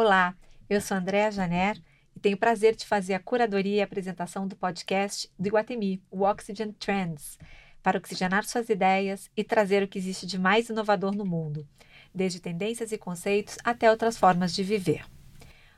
[0.00, 0.36] Olá,
[0.70, 1.76] eu sou Andréa Janer
[2.14, 6.22] e tenho o prazer de fazer a curadoria e apresentação do podcast do Iguatemi, o
[6.22, 7.36] Oxygen Trends,
[7.82, 11.66] para oxigenar suas ideias e trazer o que existe de mais inovador no mundo,
[12.14, 15.04] desde tendências e conceitos até outras formas de viver.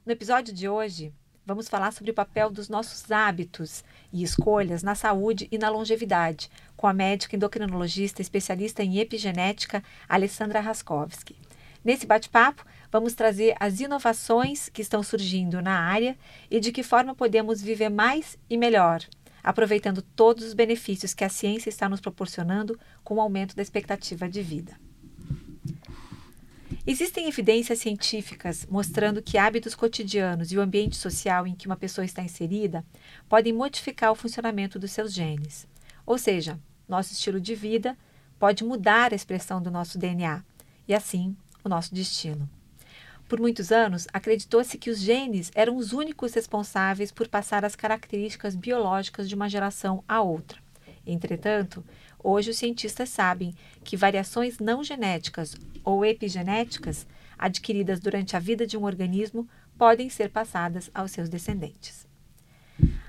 [0.05, 1.14] No episódio de hoje,
[1.46, 3.82] vamos falar sobre o papel dos nossos hábitos
[4.12, 10.61] e escolhas na saúde e na longevidade, com a médica endocrinologista especialista em epigenética Alessandra
[10.61, 11.39] Raskowski.
[11.85, 16.17] Nesse bate-papo, vamos trazer as inovações que estão surgindo na área
[16.50, 19.03] e de que forma podemos viver mais e melhor,
[19.43, 24.29] aproveitando todos os benefícios que a ciência está nos proporcionando com o aumento da expectativa
[24.29, 24.79] de vida.
[26.87, 32.05] Existem evidências científicas mostrando que hábitos cotidianos e o ambiente social em que uma pessoa
[32.05, 32.84] está inserida
[33.28, 35.67] podem modificar o funcionamento dos seus genes.
[36.05, 37.97] Ou seja, nosso estilo de vida
[38.39, 40.42] pode mudar a expressão do nosso DNA
[40.89, 42.48] e, assim, o nosso destino.
[43.28, 48.57] Por muitos anos, acreditou-se que os genes eram os únicos responsáveis por passar as características
[48.57, 50.59] biológicas de uma geração a outra.
[51.07, 51.84] Entretanto,
[52.19, 57.07] hoje os cientistas sabem que variações não genéticas ou epigenéticas
[57.39, 62.06] adquiridas durante a vida de um organismo podem ser passadas aos seus descendentes.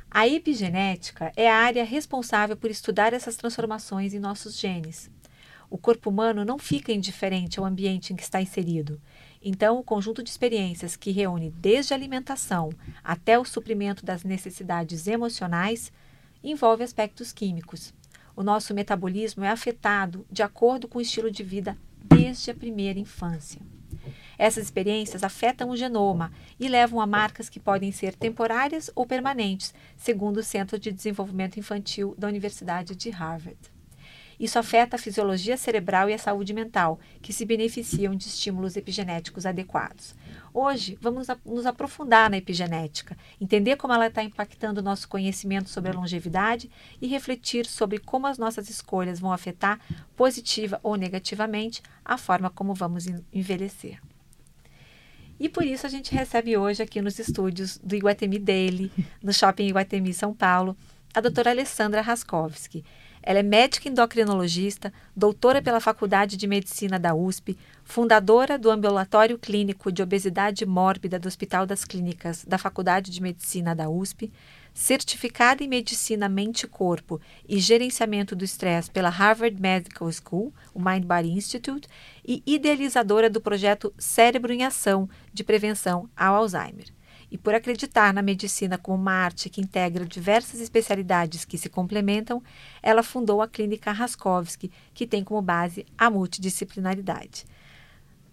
[0.09, 5.09] A epigenética é a área responsável por estudar essas transformações em nossos genes.
[5.71, 8.99] O corpo humano não fica indiferente ao ambiente em que está inserido.
[9.41, 15.07] Então, o conjunto de experiências que reúne desde a alimentação até o suprimento das necessidades
[15.07, 15.89] emocionais
[16.43, 17.93] envolve aspectos químicos.
[18.35, 22.99] O nosso metabolismo é afetado de acordo com o estilo de vida desde a primeira
[22.99, 23.61] infância.
[24.37, 29.73] Essas experiências afetam o genoma e levam a marcas que podem ser temporárias ou permanentes,
[29.95, 33.80] segundo o Centro de Desenvolvimento Infantil da Universidade de Harvard.
[34.41, 39.45] Isso afeta a fisiologia cerebral e a saúde mental, que se beneficiam de estímulos epigenéticos
[39.45, 40.15] adequados.
[40.51, 45.91] Hoje, vamos nos aprofundar na epigenética, entender como ela está impactando o nosso conhecimento sobre
[45.91, 49.79] a longevidade e refletir sobre como as nossas escolhas vão afetar,
[50.15, 54.01] positiva ou negativamente, a forma como vamos envelhecer.
[55.39, 58.91] E por isso a gente recebe hoje aqui nos estúdios do Iguatemi Daily,
[59.21, 60.75] no Shopping Iguatemi São Paulo,
[61.13, 62.83] a doutora Alessandra Raskowski.
[63.23, 69.91] Ela é médica endocrinologista, doutora pela Faculdade de Medicina da USP, fundadora do Ambulatório Clínico
[69.91, 74.31] de Obesidade Mórbida do Hospital das Clínicas da Faculdade de Medicina da USP,
[74.73, 80.81] certificada em Medicina Mente e Corpo e Gerenciamento do Estresse pela Harvard Medical School, o
[80.81, 81.87] Mind Body Institute,
[82.25, 86.85] e idealizadora do projeto Cérebro em Ação de Prevenção ao Alzheimer
[87.31, 92.43] e por acreditar na medicina como uma arte que integra diversas especialidades que se complementam,
[92.83, 97.45] ela fundou a Clínica Raskowski, que tem como base a multidisciplinaridade.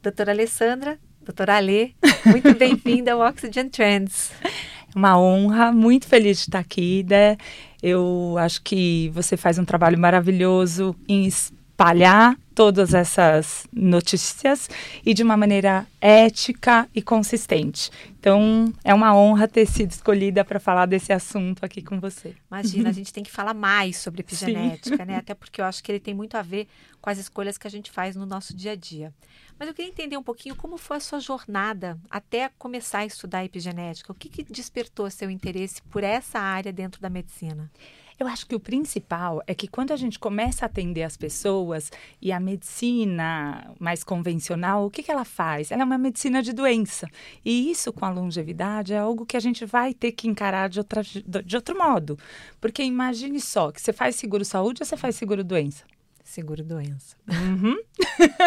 [0.03, 1.93] Doutora Alessandra, doutora Alê,
[2.27, 4.33] muito bem-vinda ao Oxygen Trends.
[4.97, 7.37] Uma honra, muito feliz de estar aqui, né?
[7.81, 11.25] Eu acho que você faz um trabalho maravilhoso em
[11.79, 14.69] espalhar todas essas notícias
[15.07, 17.89] e de uma maneira ética e consistente.
[18.19, 22.35] Então, é uma honra ter sido escolhida para falar desse assunto aqui com você.
[22.51, 25.19] Imagina, a gente tem que falar mais sobre epigenética, né?
[25.23, 26.67] Até porque eu acho que ele tem muito a ver
[27.01, 29.15] com as escolhas que a gente faz no nosso dia a dia.
[29.57, 33.45] Mas eu queria entender um pouquinho como foi a sua jornada até começar a estudar
[33.45, 34.11] epigenética.
[34.11, 37.71] O que, que despertou seu interesse por essa área dentro da medicina?
[38.19, 41.93] Eu acho que o principal é que quando a gente começa a atender as pessoas
[42.21, 45.71] e a medicina mais convencional, o que, que ela faz?
[45.71, 47.09] Ela é uma medicina de doença.
[47.45, 50.81] E isso com a longevidade é algo que a gente vai ter que encarar de,
[50.81, 52.19] outra, de outro modo.
[52.61, 55.85] Porque imagine só que você faz seguro saúde ou você faz seguro doença?
[56.29, 57.17] Seguro doença.
[57.27, 57.77] Uhum.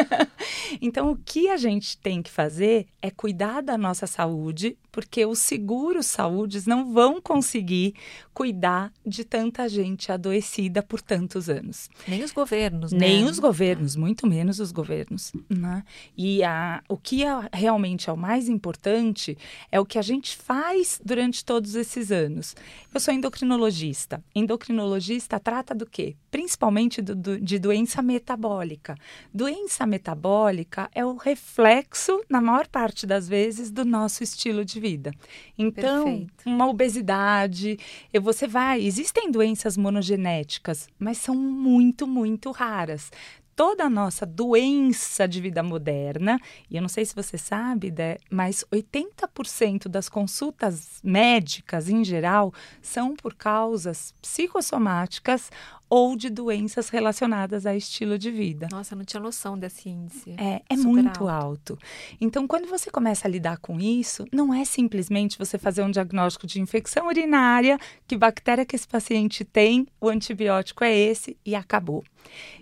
[0.79, 5.39] então, o que a gente tem que fazer é cuidar da nossa saúde, porque os
[5.39, 7.95] seguros saúdes não vão conseguir
[8.33, 11.89] cuidar de tanta gente adoecida por tantos anos.
[12.07, 12.99] Nem os governos, né?
[12.99, 15.31] Nem os governos, muito menos os governos.
[15.49, 15.83] Né?
[16.15, 19.37] E a, o que é, realmente é o mais importante
[19.71, 22.55] é o que a gente faz durante todos esses anos.
[22.93, 24.23] Eu sou endocrinologista.
[24.35, 26.15] Endocrinologista trata do quê?
[26.29, 28.97] Principalmente do, do, de doença metabólica.
[29.33, 35.13] Doença metabólica é o reflexo, na maior parte das vezes, do nosso estilo de vida.
[35.57, 36.33] Então, Perfeito.
[36.45, 37.79] uma obesidade,
[38.21, 38.85] você vai.
[38.85, 43.09] Existem doenças monogenéticas, mas são muito, muito raras
[43.53, 48.15] toda a nossa doença de vida moderna, e eu não sei se você sabe, né,
[48.27, 52.51] mas 80% das consultas médicas em geral
[52.81, 55.51] são por causas psicossomáticas
[55.91, 58.69] ou de doenças relacionadas a estilo de vida.
[58.71, 60.33] Nossa, eu não tinha noção desse índice.
[60.37, 61.73] É, é muito alto.
[61.73, 61.79] alto.
[62.21, 66.47] Então, quando você começa a lidar com isso, não é simplesmente você fazer um diagnóstico
[66.47, 67.77] de infecção urinária,
[68.07, 72.05] que bactéria que esse paciente tem, o antibiótico é esse e acabou.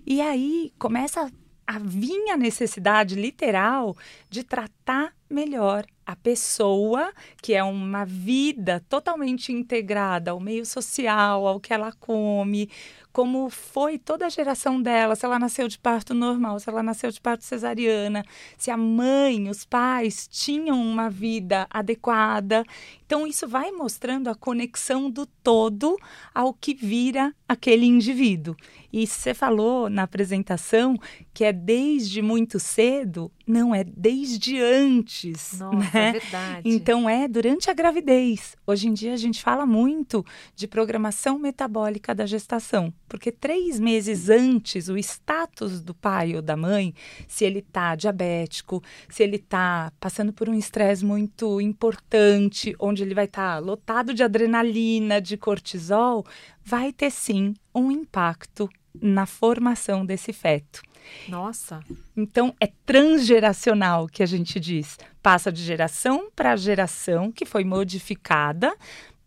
[0.07, 1.31] E aí começa
[1.67, 3.95] a vir a necessidade literal
[4.27, 4.73] de tratar
[5.29, 11.91] melhor a pessoa, que é uma vida totalmente integrada ao meio social, ao que ela
[11.91, 12.67] come,
[13.11, 17.11] como foi toda a geração dela, se ela nasceu de parto normal, se ela nasceu
[17.11, 18.23] de parto cesariana,
[18.57, 22.63] se a mãe, os pais tinham uma vida adequada.
[23.05, 25.95] Então, isso vai mostrando a conexão do todo
[26.33, 28.55] ao que vira aquele indivíduo.
[28.91, 30.97] E você falou na apresentação
[31.33, 34.78] que é desde muito cedo, não é desde antes.
[35.57, 36.09] Nossa, né?
[36.09, 36.61] é verdade.
[36.63, 38.55] Então é durante a gravidez.
[38.65, 44.29] Hoje em dia a gente fala muito de programação metabólica da gestação, porque três meses
[44.29, 46.93] antes o status do pai ou da mãe,
[47.27, 53.13] se ele está diabético, se ele está passando por um estresse muito importante, onde ele
[53.13, 56.25] vai estar tá lotado de adrenalina, de cortisol,
[56.63, 58.69] vai ter sim um impacto
[59.01, 60.81] na formação desse feto.
[61.27, 61.79] Nossa.
[62.15, 64.97] Então é transgeracional que a gente diz.
[65.21, 68.75] Passa de geração para geração que foi modificada,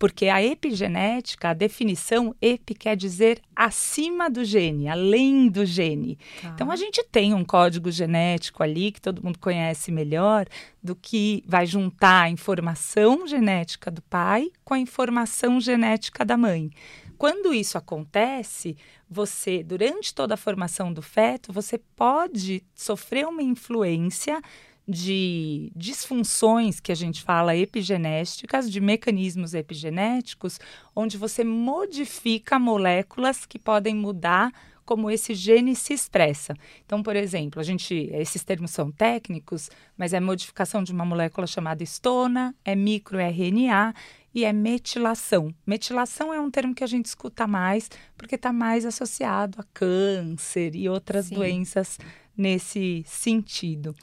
[0.02, 6.18] porque a epigenética, a definição epi quer dizer acima do gene, além do gene.
[6.40, 6.48] Tá.
[6.48, 10.46] Então a gente tem um código genético ali que todo mundo conhece melhor
[10.82, 16.72] do que vai juntar a informação genética do pai com a informação genética da mãe.
[17.22, 18.76] Quando isso acontece,
[19.08, 24.42] você, durante toda a formação do feto, você pode sofrer uma influência
[24.88, 30.58] de disfunções que a gente fala epigenéticas, de mecanismos epigenéticos,
[30.96, 34.50] onde você modifica moléculas que podem mudar
[34.84, 36.54] como esse gene se expressa.
[36.84, 41.46] Então, por exemplo, a gente, esses termos são técnicos, mas é modificação de uma molécula
[41.46, 43.94] chamada estona, é microRNA
[44.34, 45.54] e é metilação.
[45.66, 50.74] Metilação é um termo que a gente escuta mais porque está mais associado a câncer
[50.74, 51.34] e outras Sim.
[51.34, 51.98] doenças
[52.36, 53.94] nesse sentido.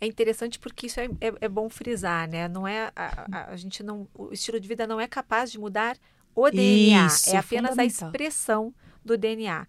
[0.00, 2.48] É interessante porque isso é, é, é bom frisar, né?
[2.48, 5.58] Não é a, a, a, gente não, o estilo de vida não é capaz de
[5.58, 5.96] mudar
[6.34, 8.72] o DNA, isso, é apenas a expressão
[9.04, 9.66] do DNA.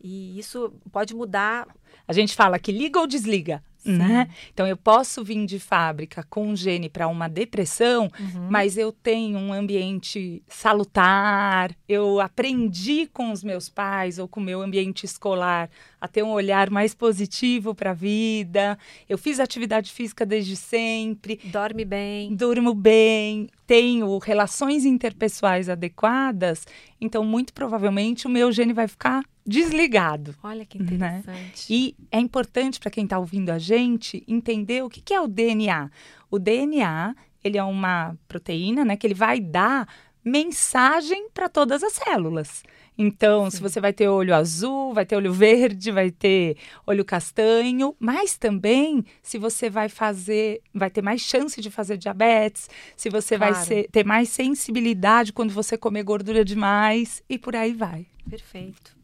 [0.00, 1.66] E isso pode mudar.
[2.06, 4.28] A gente fala que liga ou desliga né?
[4.52, 8.48] Então eu posso vir de fábrica com um gene para uma depressão, uhum.
[8.50, 14.42] mas eu tenho um ambiente salutar, eu aprendi com os meus pais ou com o
[14.42, 15.70] meu ambiente escolar
[16.00, 18.78] a ter um olhar mais positivo para a vida.
[19.08, 21.40] Eu fiz atividade física desde sempre.
[21.44, 22.34] Dorme bem.
[22.34, 26.66] Durmo bem, tenho relações interpessoais adequadas,
[27.00, 30.34] então muito provavelmente o meu gene vai ficar desligado.
[30.42, 30.84] Olha que né?
[30.84, 31.26] interessante.
[31.26, 31.54] Né?
[31.68, 35.26] E é importante para quem está ouvindo a gente entender o que, que é o
[35.26, 35.90] DNA.
[36.30, 39.88] O DNA ele é uma proteína, né, que ele vai dar
[40.24, 42.62] mensagem para todas as células.
[42.96, 43.56] Então, Sim.
[43.56, 46.56] se você vai ter olho azul, vai ter olho verde, vai ter
[46.86, 52.68] olho castanho, mas também se você vai fazer, vai ter mais chance de fazer diabetes,
[52.96, 53.54] se você claro.
[53.54, 58.06] vai ser, ter mais sensibilidade quando você comer gordura demais e por aí vai.
[58.28, 59.01] Perfeito.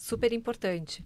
[0.00, 1.04] Super importante.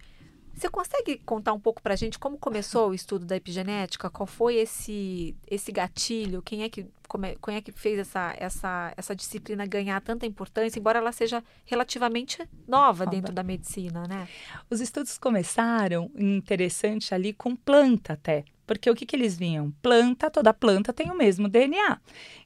[0.53, 4.09] Você consegue contar um pouco para a gente como começou o estudo da epigenética?
[4.09, 6.41] Qual foi esse, esse gatilho?
[6.41, 10.79] Quem é que, como quem é que fez essa, essa, essa disciplina ganhar tanta importância,
[10.79, 14.29] embora ela seja relativamente nova dentro da medicina, né?
[14.69, 18.45] Os estudos começaram, interessante, ali com planta até.
[18.65, 19.71] Porque o que, que eles vinham?
[19.81, 21.99] Planta, toda planta tem o mesmo DNA.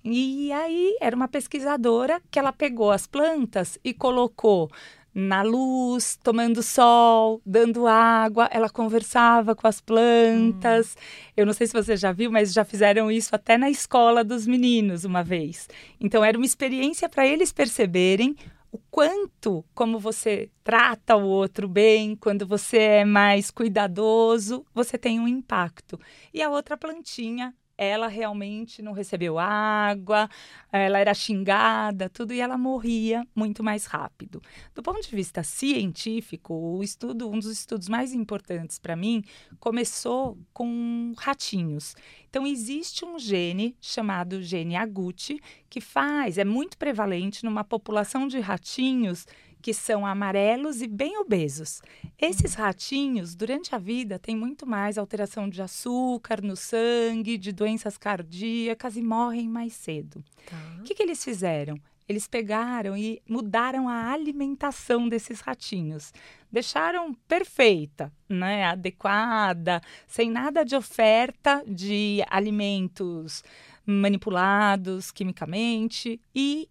[0.03, 4.69] E aí era uma pesquisadora que ela pegou as plantas e colocou
[5.19, 10.95] na luz, tomando sol, dando água, ela conversava com as plantas.
[10.95, 11.31] Hum.
[11.37, 14.47] Eu não sei se você já viu, mas já fizeram isso até na escola dos
[14.47, 15.67] meninos uma vez.
[15.99, 18.35] Então era uma experiência para eles perceberem
[18.71, 25.19] o quanto como você trata o outro bem, quando você é mais cuidadoso, você tem
[25.19, 25.99] um impacto.
[26.33, 30.29] E a outra plantinha ela realmente não recebeu água,
[30.69, 34.41] ela era xingada, tudo, e ela morria muito mais rápido.
[34.75, 39.23] Do ponto de vista científico, o estudo, um dos estudos mais importantes para mim,
[39.61, 41.95] começou com ratinhos.
[42.29, 48.39] Então, existe um gene chamado gene agouti que faz, é muito prevalente numa população de
[48.39, 49.25] ratinhos
[49.61, 51.81] que são amarelos e bem obesos.
[52.17, 57.97] Esses ratinhos, durante a vida, têm muito mais alteração de açúcar no sangue, de doenças
[57.97, 60.23] cardíacas e morrem mais cedo.
[60.45, 60.77] Tá.
[60.79, 61.77] O que, que eles fizeram?
[62.09, 66.11] Eles pegaram e mudaram a alimentação desses ratinhos.
[66.51, 73.43] Deixaram perfeita, né, adequada, sem nada de oferta de alimentos
[73.85, 76.67] manipulados quimicamente e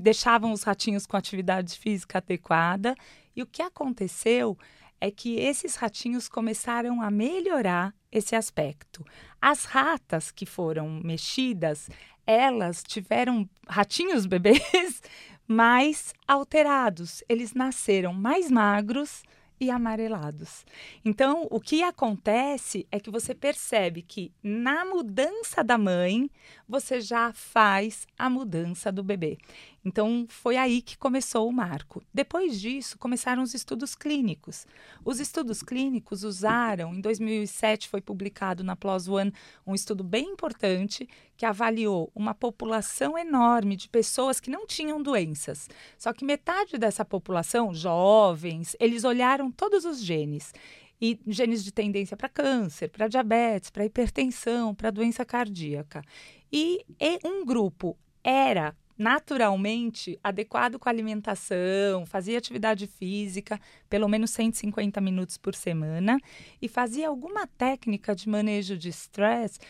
[0.00, 2.94] deixavam os ratinhos com atividade física adequada.
[3.34, 4.56] E o que aconteceu
[5.00, 9.04] é que esses ratinhos começaram a melhorar esse aspecto.
[9.40, 11.88] As ratas que foram mexidas,
[12.28, 15.00] elas tiveram ratinhos bebês
[15.48, 17.24] mais alterados.
[17.26, 19.22] Eles nasceram mais magros
[19.58, 20.66] e amarelados.
[21.02, 26.30] Então, o que acontece é que você percebe que na mudança da mãe,
[26.68, 29.38] você já faz a mudança do bebê.
[29.84, 32.02] Então, foi aí que começou o marco.
[32.12, 34.66] Depois disso, começaram os estudos clínicos.
[35.04, 39.32] Os estudos clínicos usaram, em 2007 foi publicado na PLOS ONE
[39.66, 45.70] um estudo bem importante que avaliou uma população enorme de pessoas que não tinham doenças.
[45.96, 50.52] Só que metade dessa população, jovens, eles olharam todos os genes
[51.00, 56.02] e genes de tendência para câncer, para diabetes, para hipertensão, para doença cardíaca.
[56.52, 64.30] E, e um grupo era naturalmente adequado com a alimentação, fazia atividade física, pelo menos
[64.32, 66.18] 150 minutos por semana,
[66.60, 69.60] e fazia alguma técnica de manejo de estresse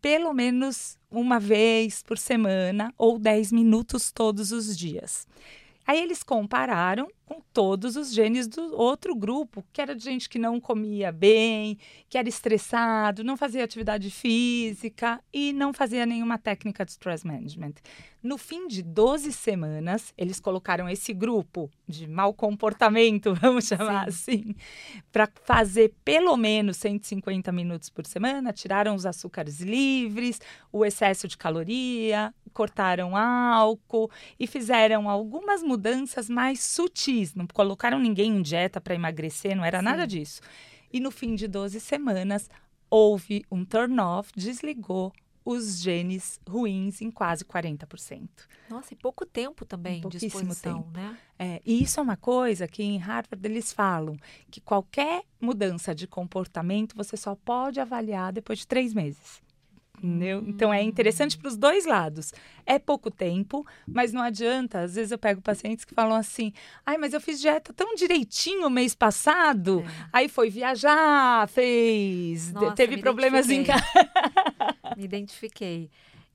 [0.00, 5.26] pelo menos uma vez por semana ou 10 minutos todos os dias.
[5.86, 10.36] Aí eles compararam com todos os genes do outro grupo, que era de gente que
[10.36, 16.84] não comia bem, que era estressado, não fazia atividade física e não fazia nenhuma técnica
[16.84, 17.74] de stress management.
[18.20, 24.32] No fim de 12 semanas, eles colocaram esse grupo de mau comportamento, vamos chamar Sim.
[24.32, 24.54] assim,
[25.12, 30.40] para fazer pelo menos 150 minutos por semana, tiraram os açúcares livres,
[30.72, 38.36] o excesso de caloria, cortaram álcool e fizeram algumas mudanças mais sutis não colocaram ninguém
[38.36, 39.84] em dieta para emagrecer, não era Sim.
[39.84, 40.40] nada disso.
[40.92, 42.48] E no fim de 12 semanas,
[42.90, 45.12] houve um turn-off, desligou
[45.44, 48.28] os genes ruins em quase 40%.
[48.68, 50.90] Nossa, e pouco tempo também de exposição, tempo.
[50.92, 51.18] né?
[51.38, 54.16] É, e isso é uma coisa que em Harvard eles falam,
[54.50, 59.42] que qualquer mudança de comportamento você só pode avaliar depois de três meses.
[60.02, 60.42] Entendeu?
[60.46, 62.32] Então é interessante para os dois lados.
[62.64, 64.80] É pouco tempo, mas não adianta.
[64.80, 66.52] Às vezes eu pego pacientes que falam assim:
[66.86, 69.80] ai, mas eu fiz dieta tão direitinho mês passado.
[69.80, 70.08] É.
[70.12, 73.84] Aí foi viajar, fez, Nossa, teve problemas em casa.
[74.96, 75.90] me identifiquei.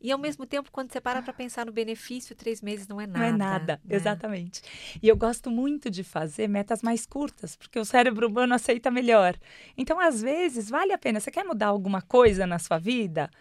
[0.06, 3.08] E ao mesmo tempo, quando você para para pensar no benefício, três meses não é
[3.08, 3.20] nada.
[3.20, 3.96] Não é nada, né?
[3.96, 4.62] exatamente.
[5.02, 9.36] E eu gosto muito de fazer metas mais curtas, porque o cérebro humano aceita melhor.
[9.76, 11.20] Então, às vezes, vale a pena.
[11.20, 13.32] Você quer mudar alguma coisa na sua vida?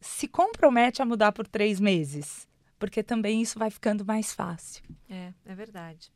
[0.00, 4.82] Se compromete a mudar por três meses, porque também isso vai ficando mais fácil.
[5.08, 6.10] É, é verdade.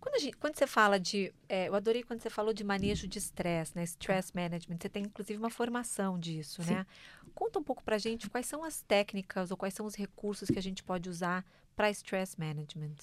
[0.00, 1.32] Quando, gente, quando você fala de.
[1.48, 3.82] É, eu adorei quando você falou de manejo de estresse, né?
[3.82, 4.78] Stress management.
[4.80, 6.74] Você tem, inclusive, uma formação disso, Sim.
[6.74, 6.86] né?
[7.34, 10.58] Conta um pouco pra gente quais são as técnicas ou quais são os recursos que
[10.58, 11.44] a gente pode usar
[11.74, 12.94] para stress management.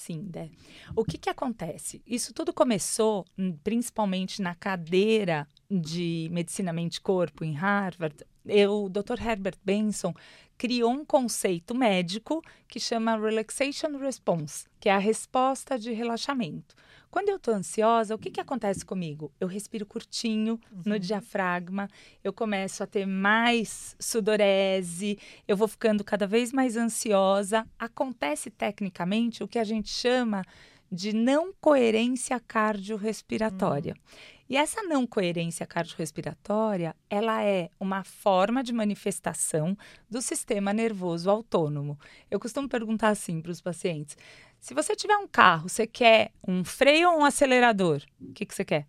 [0.00, 0.48] Sim, Dé.
[0.96, 2.00] O que, que acontece?
[2.06, 8.16] Isso tudo começou hum, principalmente na cadeira de Medicina Mente Corpo em Harvard,
[8.46, 9.20] eu, o Dr.
[9.20, 10.14] Herbert Benson
[10.56, 16.74] criou um conceito médico que chama Relaxation Response, que é a resposta de relaxamento.
[17.10, 19.32] Quando eu estou ansiosa, o que, que acontece comigo?
[19.40, 20.82] Eu respiro curtinho uhum.
[20.86, 21.88] no diafragma,
[22.22, 27.66] eu começo a ter mais sudorese, eu vou ficando cada vez mais ansiosa.
[27.76, 30.44] Acontece tecnicamente o que a gente chama
[30.90, 33.94] de não coerência cardiorrespiratória.
[33.94, 34.40] Uhum.
[34.50, 39.78] E essa não coerência cardiorrespiratória, ela é uma forma de manifestação
[40.10, 41.96] do sistema nervoso autônomo.
[42.28, 44.16] Eu costumo perguntar assim para os pacientes:
[44.60, 48.02] se você tiver um carro, você quer um freio ou um acelerador?
[48.20, 48.86] O que, que você quer?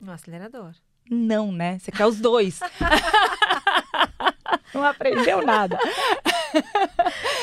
[0.00, 0.72] Um acelerador.
[1.10, 1.78] Não, né?
[1.78, 2.60] Você quer os dois.
[4.72, 5.78] Não aprendeu nada.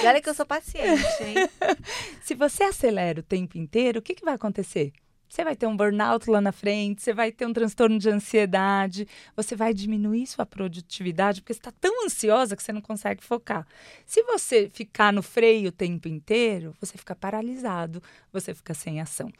[0.01, 1.35] E olha que eu sou paciente, hein?
[2.23, 4.91] Se você acelera o tempo inteiro, o que, que vai acontecer?
[5.31, 9.07] Você vai ter um burnout lá na frente, você vai ter um transtorno de ansiedade,
[9.33, 13.65] você vai diminuir sua produtividade, porque está tão ansiosa que você não consegue focar.
[14.05, 19.31] Se você ficar no freio o tempo inteiro, você fica paralisado, você fica sem ação.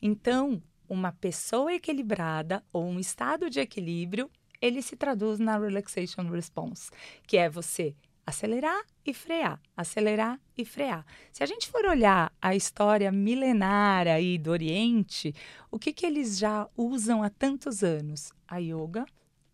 [0.00, 4.30] Então, uma pessoa equilibrada ou um estado de equilíbrio,
[4.62, 6.92] ele se traduz na relaxation response,
[7.26, 7.96] que é você
[8.30, 11.04] acelerar e frear, acelerar e frear.
[11.32, 15.34] Se a gente for olhar a história milenária aí do Oriente,
[15.70, 18.32] o que, que eles já usam há tantos anos?
[18.48, 19.04] A yoga,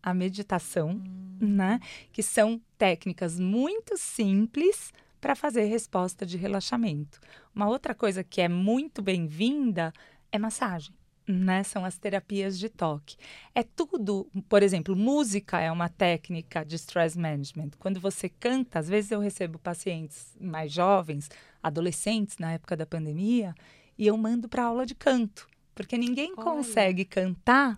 [0.01, 1.37] a meditação, hum.
[1.39, 1.79] né?
[2.11, 7.19] Que são técnicas muito simples, para fazer resposta de relaxamento.
[7.53, 9.91] Uma outra coisa que é muito bem-vinda
[10.31, 10.95] é massagem.
[11.27, 13.17] Né, são as terapias de toque.
[13.53, 17.71] É tudo, por exemplo, música é uma técnica de stress management.
[17.77, 21.29] Quando você canta, às vezes eu recebo pacientes mais jovens,
[21.61, 23.53] adolescentes na época da pandemia,
[23.97, 26.43] e eu mando para aula de canto, porque ninguém Olha.
[26.43, 27.75] consegue cantar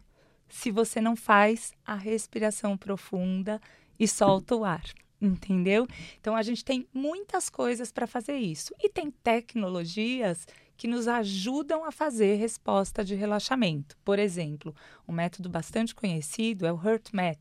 [0.47, 3.59] se você não faz a respiração profunda
[3.99, 4.83] e solta o ar
[5.21, 5.87] entendeu?
[6.19, 10.47] Então a gente tem muitas coisas para fazer isso e tem tecnologias
[10.79, 13.97] que nos ajudam a fazer resposta de relaxamento.
[14.05, 14.73] Por exemplo,
[15.05, 17.37] um método bastante conhecido é o HurtMat,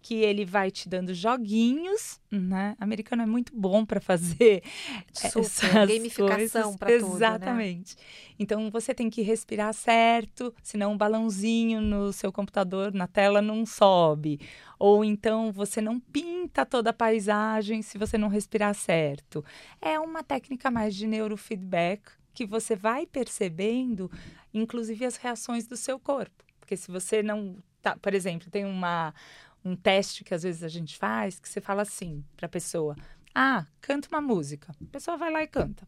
[0.00, 2.74] que ele vai te dando joguinhos, né?
[2.80, 4.62] Americano é muito bom para fazer
[5.12, 7.16] Super, gamificação para tudo, né?
[7.16, 7.96] Exatamente.
[7.96, 8.02] Né?
[8.38, 13.66] Então você tem que respirar certo, senão um balãozinho no seu computador na tela não
[13.66, 14.40] sobe.
[14.78, 19.44] Ou então você não pinta toda a paisagem se você não respirar certo.
[19.82, 24.10] É uma técnica mais de neurofeedback que você vai percebendo,
[24.52, 26.44] inclusive as reações do seu corpo.
[26.58, 29.12] Porque se você não tá, por exemplo, tem uma
[29.64, 32.96] um teste que às vezes a gente faz, que você fala assim para a pessoa:
[33.34, 34.72] Ah, canta uma música.
[34.80, 35.86] A pessoa vai lá e canta.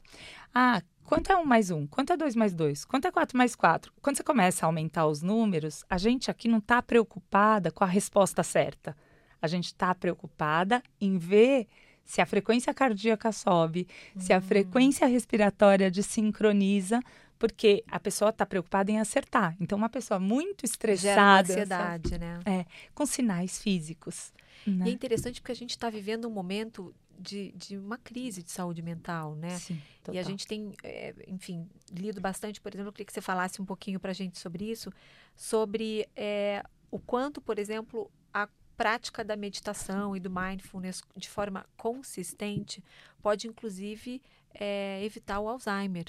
[0.54, 1.86] Ah, quanto é um mais um?
[1.86, 2.84] Quanto é dois mais dois?
[2.84, 3.92] Quanto é quatro mais quatro?
[4.00, 7.86] Quando você começa a aumentar os números, a gente aqui não está preocupada com a
[7.86, 8.96] resposta certa.
[9.40, 11.66] A gente está preocupada em ver
[12.04, 14.20] se a frequência cardíaca sobe, uhum.
[14.20, 14.42] se a hum.
[14.42, 17.00] frequência respiratória desincroniza,
[17.38, 19.56] porque a pessoa está preocupada em acertar.
[19.60, 21.48] Então, uma pessoa muito estressada.
[21.48, 22.24] Gera ansiedade, sabe?
[22.24, 22.40] né?
[22.44, 24.32] É, com sinais físicos.
[24.66, 24.86] Né?
[24.86, 28.50] E é interessante porque a gente está vivendo um momento de, de uma crise de
[28.50, 29.58] saúde mental, né?
[29.58, 30.14] Sim, total.
[30.14, 33.60] E a gente tem, é, enfim, lido bastante, por exemplo, eu queria que você falasse
[33.60, 34.92] um pouquinho para a gente sobre isso,
[35.34, 38.48] sobre é, o quanto, por exemplo, a
[38.82, 42.82] prática da meditação e do mindfulness de forma consistente
[43.22, 44.20] pode, inclusive,
[44.52, 46.06] é, evitar o Alzheimer,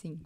[0.00, 0.20] Sim.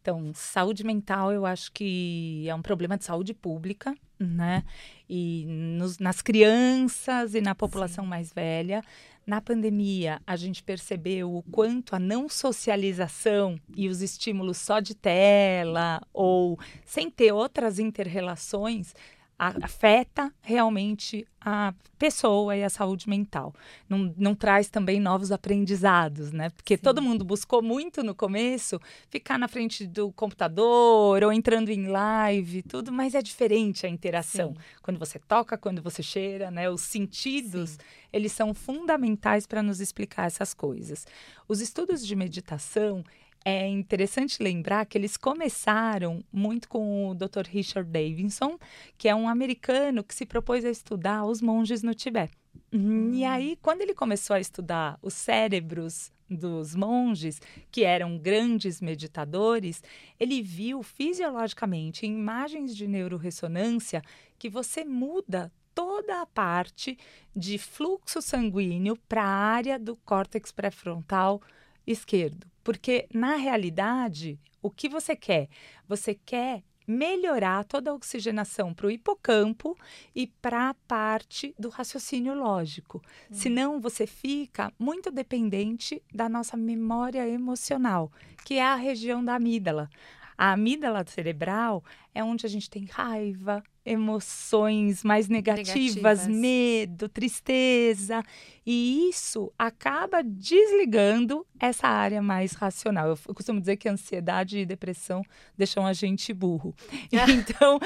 [0.00, 4.64] Então, saúde mental eu acho que é um problema de saúde pública, né?
[5.08, 8.10] E nos, nas crianças e na população Sim.
[8.10, 8.82] mais velha.
[9.24, 14.94] Na pandemia, a gente percebeu o quanto a não socialização e os estímulos só de
[14.94, 18.94] tela ou sem ter outras interrelações
[19.38, 23.54] afeta realmente a pessoa e a saúde mental.
[23.88, 26.50] Não, não traz também novos aprendizados, né?
[26.50, 26.82] Porque Sim.
[26.82, 32.62] todo mundo buscou muito no começo ficar na frente do computador ou entrando em live,
[32.62, 34.52] tudo, mas é diferente a interação.
[34.54, 34.60] Sim.
[34.82, 36.70] Quando você toca, quando você cheira, né?
[36.70, 37.78] Os sentidos, Sim.
[38.12, 41.06] eles são fundamentais para nos explicar essas coisas.
[41.46, 43.04] Os estudos de meditação,
[43.44, 47.46] é interessante lembrar que eles começaram muito com o Dr.
[47.48, 48.58] Richard Davidson,
[48.96, 52.36] que é um americano que se propôs a estudar os monges no Tibete.
[52.72, 53.12] Hum.
[53.12, 59.82] E aí, quando ele começou a estudar os cérebros dos monges, que eram grandes meditadores,
[60.18, 64.02] ele viu fisiologicamente, em imagens de neuroressonância,
[64.38, 66.96] que você muda toda a parte
[67.34, 71.42] de fluxo sanguíneo para a área do córtex pré-frontal
[71.86, 72.46] esquerdo.
[72.62, 75.48] Porque, na realidade, o que você quer?
[75.86, 79.76] Você quer melhorar toda a oxigenação para o hipocampo
[80.14, 83.02] e para a parte do raciocínio lógico.
[83.30, 83.34] Hum.
[83.34, 88.12] Senão, você fica muito dependente da nossa memória emocional,
[88.44, 89.88] que é a região da amígdala.
[90.36, 91.82] A amígdala cerebral
[92.14, 98.22] é onde a gente tem raiva, emoções mais negativas, negativas, medo, tristeza.
[98.64, 103.08] E isso acaba desligando essa área mais racional.
[103.08, 105.22] Eu, costumo dizer que ansiedade e depressão
[105.56, 106.74] deixam a gente burro.
[107.34, 107.78] Então,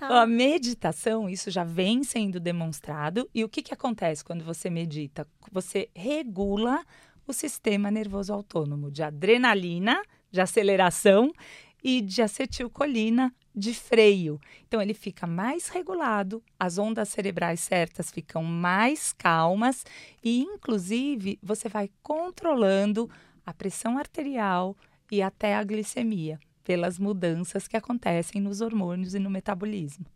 [0.00, 3.28] a meditação, isso já vem sendo demonstrado.
[3.34, 5.26] E o que, que acontece quando você medita?
[5.52, 6.84] Você regula
[7.26, 11.32] o sistema nervoso autônomo de adrenalina, de aceleração
[11.82, 14.40] e de acetilcolina de freio.
[14.66, 19.84] Então ele fica mais regulado, as ondas cerebrais certas ficam mais calmas
[20.22, 23.08] e inclusive você vai controlando
[23.46, 24.76] a pressão arterial
[25.10, 30.06] e até a glicemia pelas mudanças que acontecem nos hormônios e no metabolismo.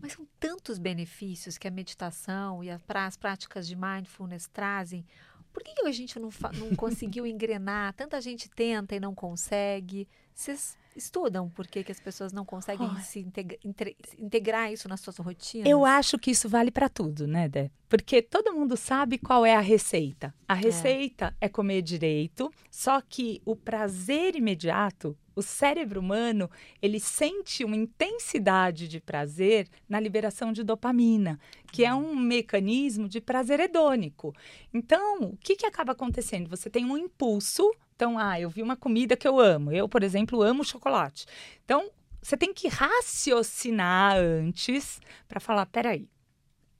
[0.00, 5.04] Mas são tantos benefícios que a meditação e as práticas de mindfulness trazem.
[5.52, 7.92] Por que a gente não, não conseguiu engrenar?
[7.94, 10.08] Tanta gente tenta e não consegue.
[10.34, 13.00] Vocês estudam por que, que as pessoas não conseguem oh.
[13.00, 13.58] se integra
[14.18, 15.68] integrar isso nas suas rotinas?
[15.68, 17.70] Eu acho que isso vale para tudo, né, Dé?
[17.88, 20.34] Porque todo mundo sabe qual é a receita.
[20.48, 20.60] A é.
[20.60, 21.46] receita é.
[21.46, 28.86] é comer direito, só que o prazer imediato o cérebro humano ele sente uma intensidade
[28.86, 31.38] de prazer na liberação de dopamina,
[31.72, 34.32] que é um mecanismo de prazer hedônico.
[34.72, 36.48] Então, o que, que acaba acontecendo?
[36.48, 39.70] Você tem um impulso então, ah, eu vi uma comida que eu amo.
[39.72, 41.26] Eu, por exemplo, amo chocolate.
[41.64, 46.08] Então, você tem que raciocinar antes para falar: peraí,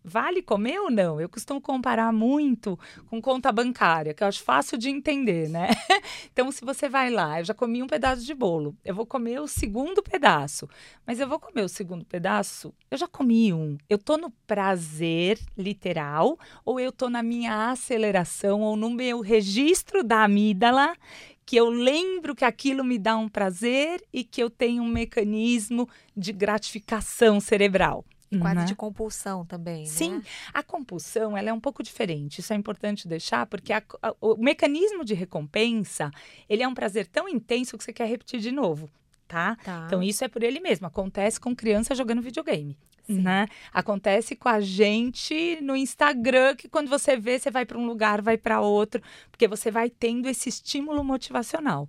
[0.04, 1.18] vale comer ou não?
[1.18, 5.68] Eu costumo comparar muito com conta bancária, que eu acho fácil de entender, né?
[6.30, 9.40] então, se você vai lá, eu já comi um pedaço de bolo, eu vou comer
[9.40, 10.68] o segundo pedaço,
[11.06, 13.78] mas eu vou comer o segundo pedaço, eu já comi um.
[13.88, 20.04] Eu tô no prazer literal ou eu tô na minha aceleração ou no meu registro
[20.04, 20.94] da amígdala
[21.46, 25.88] que eu lembro que aquilo me dá um prazer e que eu tenho um mecanismo
[26.16, 28.04] de gratificação cerebral.
[28.40, 28.64] Quase né?
[28.64, 30.22] de compulsão também, Sim, né?
[30.52, 32.40] a compulsão ela é um pouco diferente.
[32.40, 36.10] Isso é importante deixar, porque a, a, o mecanismo de recompensa
[36.48, 38.90] ele é um prazer tão intenso que você quer repetir de novo.
[39.26, 39.56] Tá?
[39.64, 39.84] tá?
[39.86, 40.86] Então isso é por ele mesmo.
[40.86, 42.76] Acontece com criança jogando videogame.
[43.06, 43.46] Né?
[43.72, 48.22] Acontece com a gente no Instagram, que quando você vê, você vai para um lugar,
[48.22, 51.86] vai para outro, porque você vai tendo esse estímulo motivacional.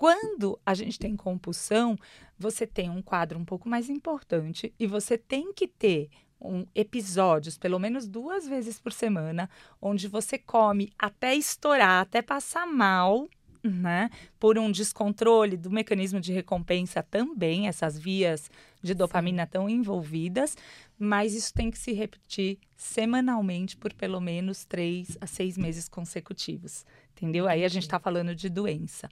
[0.00, 1.94] Quando a gente tem compulsão,
[2.38, 6.08] você tem um quadro um pouco mais importante e você tem que ter
[6.40, 12.66] um, episódios, pelo menos duas vezes por semana, onde você come até estourar, até passar
[12.66, 13.28] mal,
[13.62, 14.08] né?
[14.38, 18.50] Por um descontrole do mecanismo de recompensa também, essas vias
[18.82, 20.56] de dopamina estão envolvidas,
[20.98, 26.86] mas isso tem que se repetir semanalmente por pelo menos três a seis meses consecutivos
[27.20, 27.46] entendeu?
[27.46, 29.08] Aí a gente está falando de doença.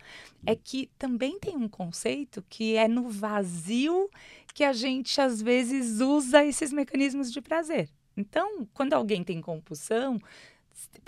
[0.47, 4.09] É que também tem um conceito que é no vazio
[4.55, 7.88] que a gente às vezes usa esses mecanismos de prazer.
[8.16, 10.18] Então, quando alguém tem compulsão,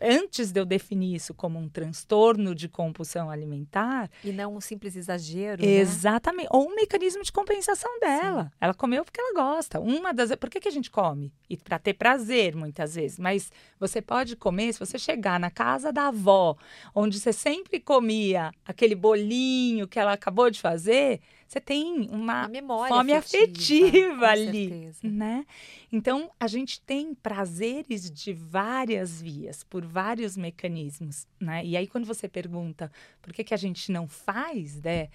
[0.00, 4.10] antes de eu definir isso como um transtorno de compulsão alimentar.
[4.24, 5.62] E não um simples exagero.
[5.62, 5.72] Né?
[5.72, 6.44] Exatamente.
[6.44, 6.50] Né?
[6.52, 8.44] Ou um mecanismo de compensação dela.
[8.44, 8.50] Sim.
[8.60, 9.80] Ela comeu porque ela gosta.
[9.80, 10.34] Uma das.
[10.36, 11.32] Por que, que a gente come?
[11.48, 13.18] E para ter prazer, muitas vezes.
[13.18, 16.56] Mas você pode comer, se você chegar na casa da avó,
[16.94, 21.20] onde você sempre comia aquele bolinho que ela acabou de fazer
[21.50, 25.44] você tem uma, uma fome afetiva, afetiva ali, né?
[25.90, 31.66] Então a gente tem prazeres de várias vias, por vários mecanismos, né?
[31.66, 32.88] E aí quando você pergunta
[33.20, 35.08] por que que a gente não faz, né?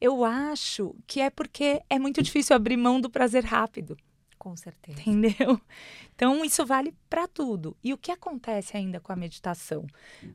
[0.00, 3.94] Eu acho que é porque é muito difícil abrir mão do prazer rápido.
[4.44, 5.00] Com certeza.
[5.00, 5.58] Entendeu?
[6.16, 7.76] Então, isso vale para tudo.
[7.82, 9.84] E o que acontece ainda com a meditação?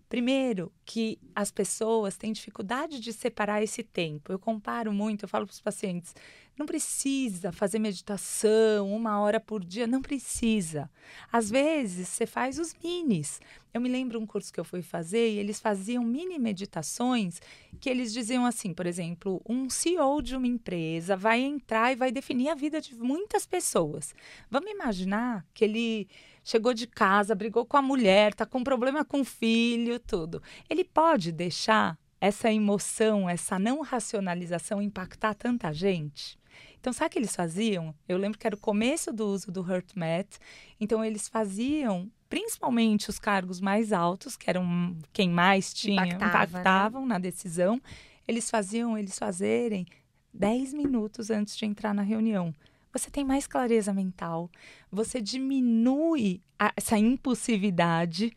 [0.09, 4.29] Primeiro, que as pessoas têm dificuldade de separar esse tempo.
[4.29, 6.13] Eu comparo muito, eu falo para os pacientes:
[6.59, 10.91] não precisa fazer meditação uma hora por dia, não precisa.
[11.31, 13.39] Às vezes você faz os minis.
[13.73, 17.39] Eu me lembro um curso que eu fui fazer e eles faziam mini meditações
[17.79, 22.11] que eles diziam assim, por exemplo, um CEO de uma empresa vai entrar e vai
[22.11, 24.13] definir a vida de muitas pessoas.
[24.51, 26.09] Vamos imaginar que ele
[26.43, 30.41] chegou de casa, brigou com a mulher, tá com problema com o filho, tudo.
[30.69, 36.38] Ele pode deixar essa emoção, essa não racionalização impactar tanta gente?
[36.79, 37.93] Então, sabe o que eles faziam?
[38.07, 40.39] Eu lembro que era o começo do uso do HurtMath.
[40.79, 46.45] Então, eles faziam, principalmente os cargos mais altos, que eram quem mais tinha, Impactava, né?
[46.47, 47.07] impactavam né?
[47.09, 47.81] na decisão,
[48.27, 49.85] eles faziam eles fazerem
[50.33, 52.53] 10 minutos antes de entrar na reunião.
[52.93, 54.49] Você tem mais clareza mental,
[54.91, 58.33] você diminui a, essa impulsividade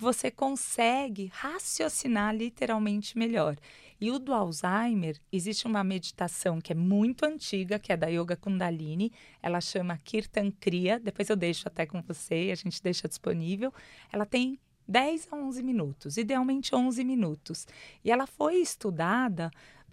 [0.00, 3.58] você consegue raciocinar literalmente melhor.
[4.00, 8.36] E o do Alzheimer, existe uma meditação que é muito antiga, que é da Yoga
[8.36, 9.12] Kundalini.
[9.42, 10.98] Ela chama Kirtan Kriya.
[10.98, 13.72] Depois eu deixo até com você, a gente deixa disponível.
[14.10, 14.58] Ela tem
[14.88, 17.66] 10 a 11 minutos, idealmente 11 minutos.
[18.02, 19.50] E ela foi estudada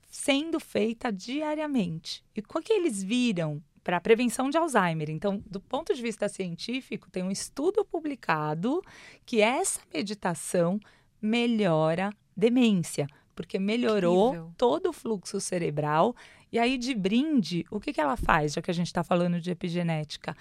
[0.10, 2.24] sendo feita diariamente.
[2.36, 5.10] E o que eles viram para a prevenção de Alzheimer.
[5.10, 8.82] Então, do ponto de vista científico, tem um estudo publicado
[9.26, 10.78] que essa meditação
[11.22, 14.52] melhora demência, porque melhorou Incrível.
[14.58, 16.16] todo o fluxo cerebral.
[16.52, 19.40] E aí, de brinde, o que, que ela faz, já que a gente está falando
[19.40, 20.36] de epigenética?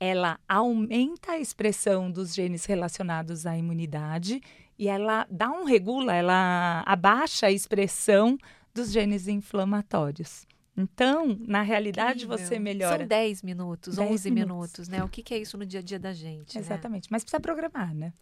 [0.00, 4.40] Ela aumenta a expressão dos genes relacionados à imunidade
[4.76, 8.36] e ela dá um regula, ela abaixa a expressão
[8.74, 10.44] dos genes inflamatórios.
[10.76, 12.38] Então, na realidade, Incrível.
[12.38, 12.98] você melhora.
[12.98, 14.54] São 10 minutos, 10 11 minutos.
[14.54, 15.04] minutos, né?
[15.04, 16.56] O que, que, é isso no dia a dia da gente?
[16.56, 16.60] Né?
[16.62, 17.04] Exatamente.
[17.04, 17.08] Né?
[17.12, 18.12] Mas precisa programar, né?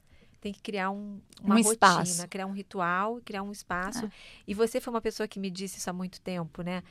[0.40, 2.28] Tem que criar um, uma um rotina, espaço.
[2.28, 4.06] criar um ritual, criar um espaço.
[4.06, 4.10] Ah.
[4.46, 6.82] E você foi uma pessoa que me disse isso há muito tempo, né?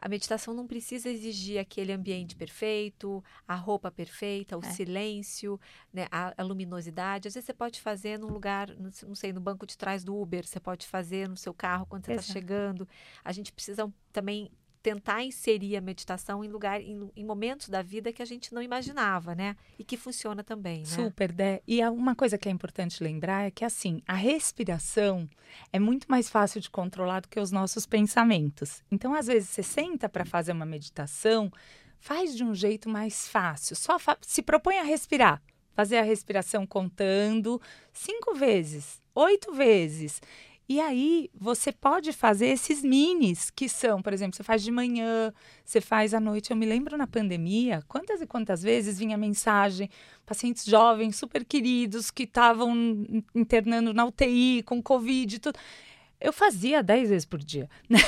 [0.00, 4.70] a meditação não precisa exigir aquele ambiente perfeito, a roupa perfeita, o é.
[4.70, 5.58] silêncio,
[5.92, 7.28] né, a, a, luminosidade.
[7.28, 10.46] Às vezes você pode fazer num lugar, não sei, no banco de trás do Uber,
[10.46, 12.86] você pode fazer no seu carro quando você está chegando.
[13.24, 14.50] A gente precisa também
[14.86, 18.62] tentar inserir a meditação em lugar em, em, momentos da vida que a gente não
[18.62, 19.56] imaginava, né?
[19.76, 20.84] E que funciona também, né?
[20.84, 21.60] Super, Dé.
[21.66, 25.28] E uma coisa que é importante lembrar é que assim, a respiração
[25.72, 28.80] é muito mais fácil de controlar do que os nossos pensamentos.
[28.88, 31.50] Então, às vezes você senta para fazer uma meditação,
[31.98, 33.74] faz de um jeito mais fácil.
[33.74, 35.42] Só se propõe a respirar.
[35.74, 37.60] Fazer a respiração contando
[37.92, 40.22] cinco vezes, oito vezes.
[40.68, 45.32] E aí você pode fazer esses minis que são, por exemplo, você faz de manhã,
[45.64, 46.50] você faz à noite.
[46.50, 49.88] Eu me lembro na pandemia, quantas e quantas vezes vinha mensagem,
[50.24, 52.74] pacientes jovens, super queridos, que estavam
[53.34, 55.58] internando na UTI com Covid e tudo.
[56.20, 57.68] Eu fazia 10 vezes por dia.
[57.88, 58.00] Né?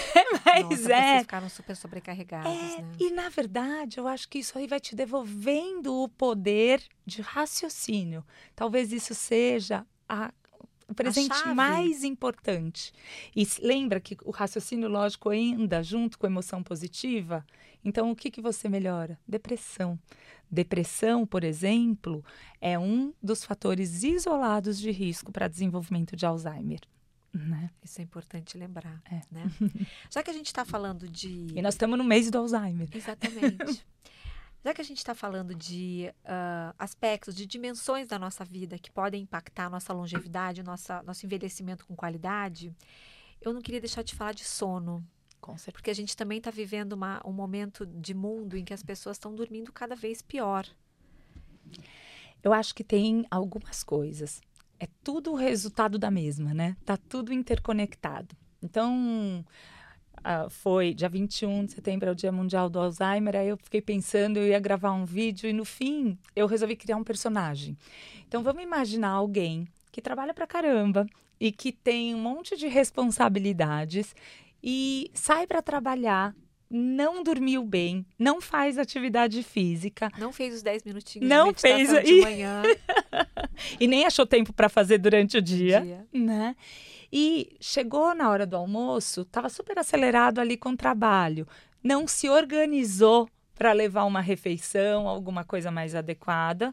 [0.44, 1.10] Mas Nossa, é.
[1.10, 2.92] Vocês ficaram super sobrecarregados, é, né?
[2.98, 8.24] E na verdade, eu acho que isso aí vai te devolvendo o poder de raciocínio.
[8.56, 10.32] Talvez isso seja a
[10.88, 12.92] o presente mais importante.
[13.36, 17.44] E lembra que o raciocínio lógico anda junto com a emoção positiva?
[17.84, 19.18] Então, o que, que você melhora?
[19.28, 19.98] Depressão.
[20.50, 22.24] Depressão, por exemplo,
[22.60, 26.80] é um dos fatores isolados de risco para desenvolvimento de Alzheimer.
[27.34, 27.70] Né?
[27.84, 29.02] Isso é importante lembrar.
[29.10, 29.20] É.
[29.30, 29.44] Né?
[30.10, 31.48] Já que a gente está falando de.
[31.54, 32.88] E nós estamos no mês do Alzheimer.
[32.92, 33.84] Exatamente.
[34.64, 38.90] Já que a gente está falando de uh, aspectos, de dimensões da nossa vida que
[38.90, 42.74] podem impactar a nossa longevidade, nossa, nosso envelhecimento com qualidade,
[43.40, 45.06] eu não queria deixar de falar de sono.
[45.72, 49.16] Porque a gente também está vivendo uma, um momento de mundo em que as pessoas
[49.16, 50.66] estão dormindo cada vez pior.
[52.42, 54.42] Eu acho que tem algumas coisas.
[54.78, 56.76] É tudo o resultado da mesma, né?
[56.84, 58.36] Tá tudo interconectado.
[58.62, 59.44] Então,
[60.18, 63.36] Uh, foi dia 21 de setembro, é o Dia Mundial do Alzheimer.
[63.36, 66.96] Aí eu fiquei pensando, eu ia gravar um vídeo e no fim eu resolvi criar
[66.96, 67.76] um personagem.
[68.26, 71.06] Então vamos imaginar alguém que trabalha pra caramba
[71.40, 74.14] e que tem um monte de responsabilidades
[74.62, 76.34] e sai para trabalhar
[76.70, 80.10] não dormiu bem, não faz atividade física.
[80.18, 82.20] Não fez os 10 minutinhos não de fez de e...
[82.20, 82.62] manhã.
[83.80, 86.54] e nem achou tempo para fazer durante o dia, dia, né?
[87.12, 91.46] E chegou na hora do almoço, estava super acelerado ali com o trabalho,
[91.82, 96.70] não se organizou para levar uma refeição, alguma coisa mais adequada,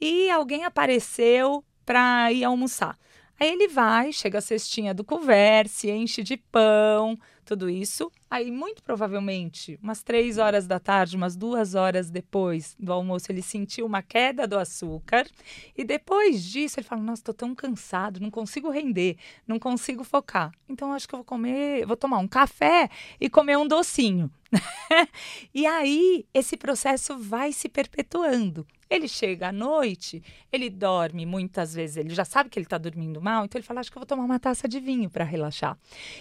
[0.00, 2.96] e alguém apareceu para ir almoçar.
[3.40, 8.12] Aí ele vai, chega a cestinha do converse, enche de pão, tudo isso.
[8.30, 13.40] Aí, muito provavelmente, umas três horas da tarde, umas duas horas depois do almoço, ele
[13.40, 15.26] sentiu uma queda do açúcar.
[15.74, 20.52] E depois disso, ele fala: Nossa, tô tão cansado, não consigo render, não consigo focar.
[20.68, 24.30] Então, acho que eu vou comer, vou tomar um café e comer um docinho.
[25.54, 28.66] e aí, esse processo vai se perpetuando.
[28.90, 33.20] Ele chega à noite, ele dorme muitas vezes, ele já sabe que ele está dormindo
[33.20, 35.78] mal, então ele fala: Acho que eu vou tomar uma taça de vinho para relaxar.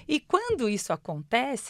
[0.08, 1.17] E quando isso acontece,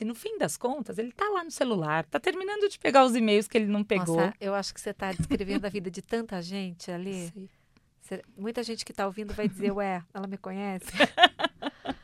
[0.05, 3.47] no fim das contas, ele está lá no celular, está terminando de pegar os e-mails
[3.47, 4.17] que ele não pegou.
[4.17, 7.31] Nossa, eu acho que você está descrevendo a vida de tanta gente ali.
[8.01, 8.19] Sim.
[8.37, 10.87] Muita gente que está ouvindo vai dizer: Ué, ela me conhece.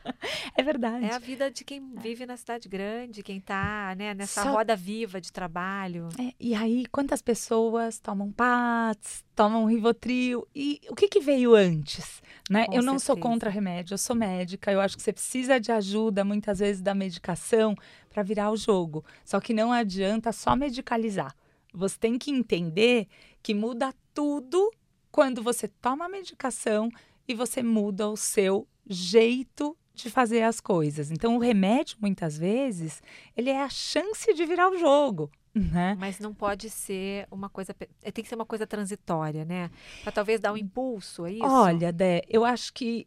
[0.56, 1.04] É verdade.
[1.04, 4.52] É a vida de quem vive na cidade grande, quem está né, nessa Só...
[4.52, 6.08] roda viva de trabalho.
[6.18, 10.46] É, e aí, quantas pessoas tomam PATS, tomam Rivotril?
[10.54, 12.22] E o que, que veio antes?
[12.50, 12.66] Né?
[12.70, 14.70] eu não sou contra remédio, eu sou médica.
[14.70, 17.74] Eu acho que você precisa de ajuda, muitas vezes, da medicação
[18.10, 19.04] para virar o jogo.
[19.24, 21.34] Só que não adianta só medicalizar.
[21.72, 23.08] Você tem que entender
[23.42, 24.70] que muda tudo
[25.10, 26.90] quando você toma a medicação
[27.26, 31.10] e você muda o seu jeito de fazer as coisas.
[31.10, 33.00] Então, o remédio, muitas vezes,
[33.36, 35.30] ele é a chance de virar o jogo.
[35.54, 35.96] Né?
[36.00, 37.76] Mas não pode ser uma coisa.
[38.02, 39.70] Eh, tem que ser uma coisa transitória, né?
[40.02, 41.44] Para talvez dar um impulso, é isso?
[41.44, 43.06] Olha, Dé, eu acho que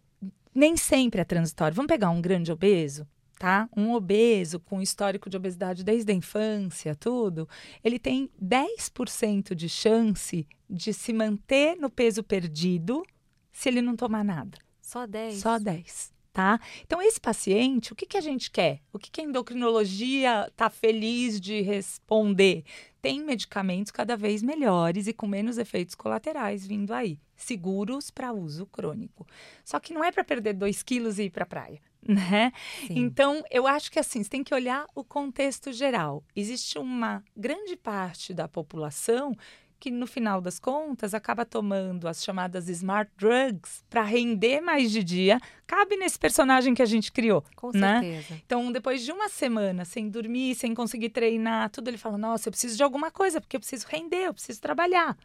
[0.56, 1.76] nem sempre é transitório.
[1.76, 3.06] Vamos pegar um grande obeso,
[3.38, 3.68] tá?
[3.76, 7.50] Um obeso com histórico de obesidade desde a infância, tudo,
[7.84, 13.04] ele tem 10% de chance de se manter no peso perdido
[13.52, 14.58] se ele não tomar nada.
[14.82, 15.36] Só 10?
[15.42, 16.60] Só 10 tá?
[16.84, 18.80] Então, esse paciente, o que, que a gente quer?
[18.94, 22.64] O que, que a endocrinologia está feliz de responder?
[23.02, 28.68] Tem medicamentos cada vez melhores e com menos efeitos colaterais vindo aí, seguros para uso
[28.68, 29.26] crônico.
[29.66, 31.82] Só que não é para perder 2 quilos e ir para a praia.
[32.08, 32.54] Né?
[32.90, 36.24] Então, eu acho que assim, você tem que olhar o contexto geral.
[36.34, 39.36] Existe uma grande parte da população
[39.80, 45.04] que no final das contas acaba tomando as chamadas smart drugs para render mais de
[45.04, 47.44] dia, cabe nesse personagem que a gente criou.
[47.56, 48.02] Com né?
[48.02, 48.42] certeza.
[48.46, 52.52] Então, depois de uma semana sem dormir, sem conseguir treinar, tudo, ele fala: Nossa, eu
[52.52, 55.18] preciso de alguma coisa, porque eu preciso render, eu preciso trabalhar.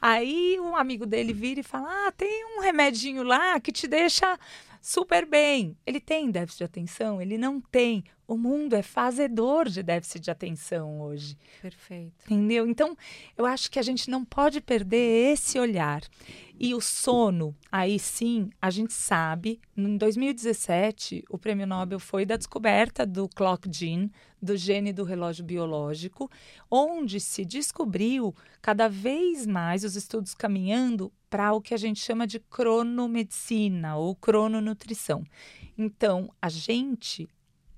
[0.00, 4.38] Aí um amigo dele vira e fala: Ah, tem um remedinho lá que te deixa
[4.80, 5.76] super bem.
[5.86, 7.20] Ele tem déficit de atenção?
[7.20, 8.04] Ele não tem.
[8.26, 11.36] O mundo é fazedor de déficit de atenção hoje.
[11.60, 12.12] Perfeito.
[12.26, 12.66] Entendeu?
[12.68, 12.96] Então,
[13.36, 16.00] eu acho que a gente não pode perder esse olhar.
[16.58, 22.36] E o sono, aí sim, a gente sabe, em 2017, o prêmio Nobel foi da
[22.36, 26.30] descoberta do clock gene, do gene do relógio biológico,
[26.70, 32.26] onde se descobriu cada vez mais os estudos caminhando para o que a gente chama
[32.26, 35.24] de cronomedicina ou crononutrição.
[35.76, 37.28] Então, a gente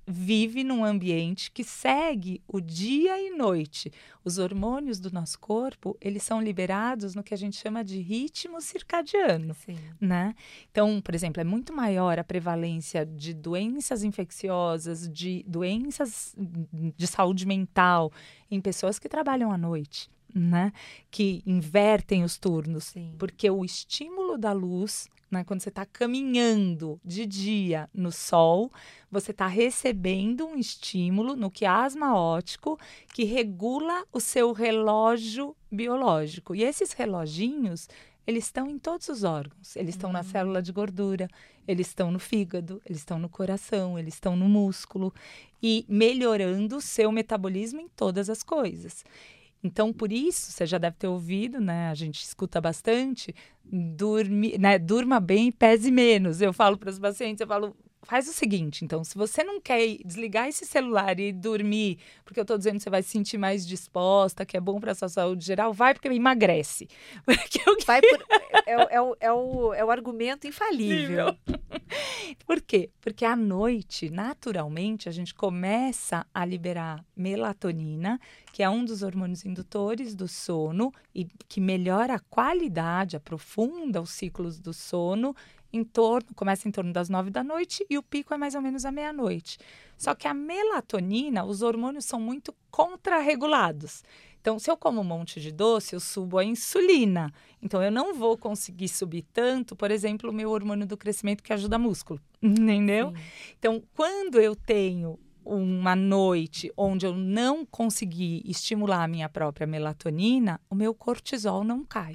[0.05, 3.91] vive num ambiente que segue o dia e noite.
[4.23, 8.61] Os hormônios do nosso corpo, eles são liberados no que a gente chama de ritmo
[8.61, 9.77] circadiano, Sim.
[9.99, 10.35] né?
[10.71, 17.45] Então, por exemplo, é muito maior a prevalência de doenças infecciosas, de doenças de saúde
[17.45, 18.11] mental
[18.49, 20.09] em pessoas que trabalham à noite.
[20.33, 20.73] Né?
[21.11, 23.13] Que invertem os turnos, Sim.
[23.19, 25.43] porque o estímulo da luz né?
[25.43, 28.71] Quando você está caminhando de dia no sol,
[29.11, 32.79] você está recebendo um estímulo no quiasma óptico
[33.13, 36.53] que regula o seu relógio biológico.
[36.53, 37.89] E esses reloginhos,
[38.27, 39.75] eles estão em todos os órgãos.
[39.75, 40.23] Eles estão na Hum.
[40.23, 41.27] célula de gordura,
[41.67, 45.11] eles estão no fígado, eles estão no coração, eles estão no músculo
[45.61, 49.03] e melhorando o seu metabolismo em todas as coisas.
[49.63, 51.89] Então, por isso, você já deve ter ouvido, né?
[51.89, 53.33] A gente escuta bastante,
[54.59, 54.77] né?
[54.77, 56.41] durma bem e pese menos.
[56.41, 59.97] Eu falo para os pacientes, eu falo, faz o seguinte, então, se você não quer
[60.05, 63.65] desligar esse celular e dormir, porque eu estou dizendo que você vai se sentir mais
[63.65, 66.87] disposta, que é bom para a sua saúde geral, vai porque emagrece.
[67.25, 68.25] Porque eu Vai por,
[68.65, 71.35] é, é, o, é, o, é o argumento infalível.
[72.45, 72.89] Por quê?
[73.01, 78.19] Porque à noite, naturalmente, a gente começa a liberar melatonina,
[78.51, 84.11] que é um dos hormônios indutores do sono e que melhora a qualidade, aprofunda os
[84.11, 85.35] ciclos do sono.
[85.73, 88.61] Em torno, começa em torno das nove da noite e o pico é mais ou
[88.61, 89.57] menos à meia-noite.
[89.97, 94.03] Só que a melatonina, os hormônios são muito contrarregulados.
[94.39, 97.33] Então, se eu como um monte de doce, eu subo a insulina.
[97.61, 101.53] Então, eu não vou conseguir subir tanto, por exemplo, o meu hormônio do crescimento que
[101.53, 102.19] ajuda músculo.
[102.43, 103.09] Entendeu?
[103.09, 103.23] Sim.
[103.57, 110.59] Então, quando eu tenho uma noite onde eu não consegui estimular a minha própria melatonina,
[110.69, 112.13] o meu cortisol não cai.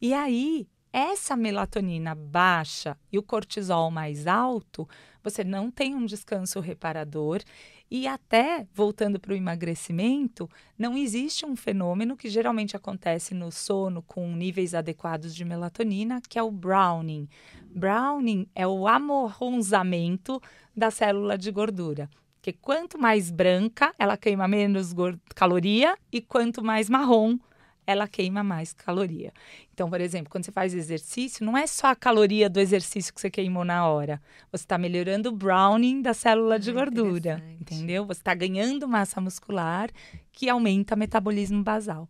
[0.00, 4.88] E aí, essa melatonina baixa e o cortisol mais alto,
[5.24, 7.42] você não tem um descanso reparador.
[7.90, 14.02] E até, voltando para o emagrecimento, não existe um fenômeno que geralmente acontece no sono
[14.02, 17.28] com níveis adequados de melatonina, que é o browning.
[17.74, 20.40] Browning é o amorronzamento
[20.76, 22.08] da célula de gordura.
[22.36, 24.94] Porque quanto mais branca, ela queima menos
[25.34, 27.36] caloria, e quanto mais marrom,
[27.86, 29.32] ela queima mais caloria.
[29.72, 33.20] Então, por exemplo, quando você faz exercício, não é só a caloria do exercício que
[33.20, 34.20] você queimou na hora.
[34.50, 38.06] Você está melhorando o browning da célula de Ah, gordura, entendeu?
[38.06, 39.90] Você está ganhando massa muscular
[40.32, 42.08] que aumenta o metabolismo basal.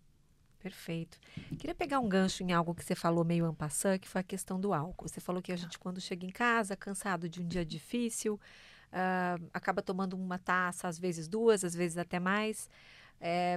[0.64, 1.18] Perfeito.
[1.58, 4.58] Queria pegar um gancho em algo que você falou meio passant, que foi a questão
[4.58, 5.06] do álcool.
[5.06, 8.40] Você falou que a gente, quando chega em casa, cansado de um dia difícil,
[8.90, 12.70] ah, acaba tomando uma taça, às vezes duas, às vezes até mais,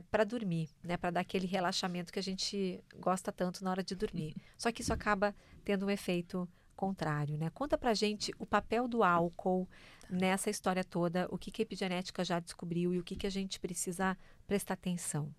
[0.09, 0.95] para dormir, né?
[0.95, 4.35] Para dar aquele relaxamento que a gente gosta tanto na hora de dormir.
[4.57, 7.49] Só que isso acaba tendo um efeito contrário, né?
[7.49, 9.67] Conta pra gente o papel do álcool
[10.09, 13.31] nessa história toda, o que, que a epigenética já descobriu e o que, que a
[13.31, 15.33] gente precisa prestar atenção.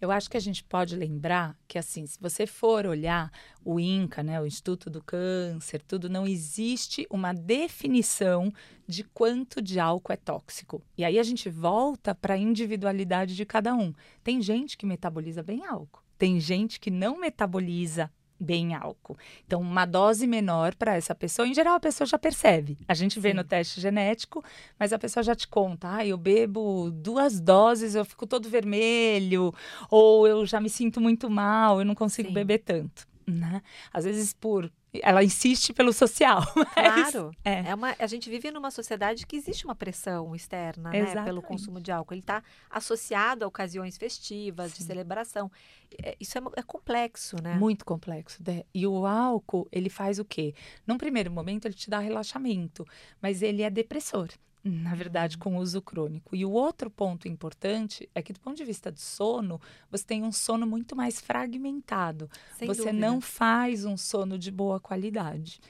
[0.00, 3.30] Eu acho que a gente pode lembrar que, assim, se você for olhar
[3.64, 8.52] o INCA, né, o Instituto do Câncer, tudo, não existe uma definição
[8.86, 10.82] de quanto de álcool é tóxico.
[10.96, 13.92] E aí a gente volta para a individualidade de cada um.
[14.22, 18.10] Tem gente que metaboliza bem álcool, tem gente que não metaboliza
[18.40, 19.16] bem álcool.
[19.46, 22.78] Então, uma dose menor para essa pessoa, em geral, a pessoa já percebe.
[22.86, 23.36] A gente vê Sim.
[23.36, 24.44] no teste genético,
[24.78, 29.52] mas a pessoa já te conta: ah, eu bebo duas doses, eu fico todo vermelho,
[29.90, 32.34] ou eu já me sinto muito mal, eu não consigo Sim.
[32.34, 33.06] beber tanto.
[33.26, 33.62] Né?
[33.92, 34.70] Às vezes, por.
[35.02, 36.42] Ela insiste pelo social.
[36.88, 37.30] Claro.
[37.44, 37.70] É.
[37.70, 41.80] É uma, a gente vive numa sociedade que existe uma pressão externa né, pelo consumo
[41.80, 42.14] de álcool.
[42.14, 44.84] Ele está associado a ocasiões festivas, de Sim.
[44.84, 45.50] celebração.
[46.02, 47.54] É, isso é, é complexo, né?
[47.54, 48.42] Muito complexo.
[48.42, 48.64] Dé.
[48.74, 50.54] E o álcool, ele faz o quê?
[50.86, 52.86] Num primeiro momento, ele te dá relaxamento,
[53.20, 54.28] mas ele é depressor.
[54.62, 56.34] Na verdade, com uso crônico.
[56.34, 60.22] E o outro ponto importante é que, do ponto de vista do sono, você tem
[60.22, 62.28] um sono muito mais fragmentado.
[62.56, 62.98] Sem você dúvida.
[62.98, 65.60] não faz um sono de boa qualidade.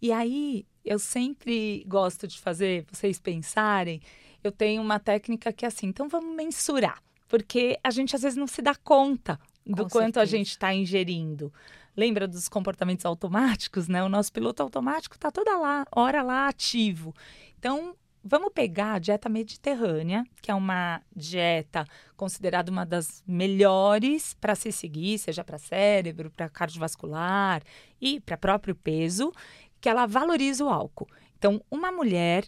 [0.00, 4.00] E aí, eu sempre gosto de fazer vocês pensarem.
[4.42, 8.36] Eu tenho uma técnica que é assim, então vamos mensurar, porque a gente às vezes
[8.36, 10.26] não se dá conta do Com quanto a certeza.
[10.26, 11.50] gente está ingerindo.
[11.96, 14.02] Lembra dos comportamentos automáticos, né?
[14.04, 17.14] O nosso piloto automático está toda lá, hora lá ativo.
[17.58, 24.54] Então, vamos pegar a dieta mediterrânea, que é uma dieta considerada uma das melhores para
[24.54, 27.62] se seguir, seja para cérebro, para cardiovascular
[28.00, 29.30] e para próprio peso,
[29.80, 31.08] que ela valoriza o álcool.
[31.36, 32.46] Então, uma mulher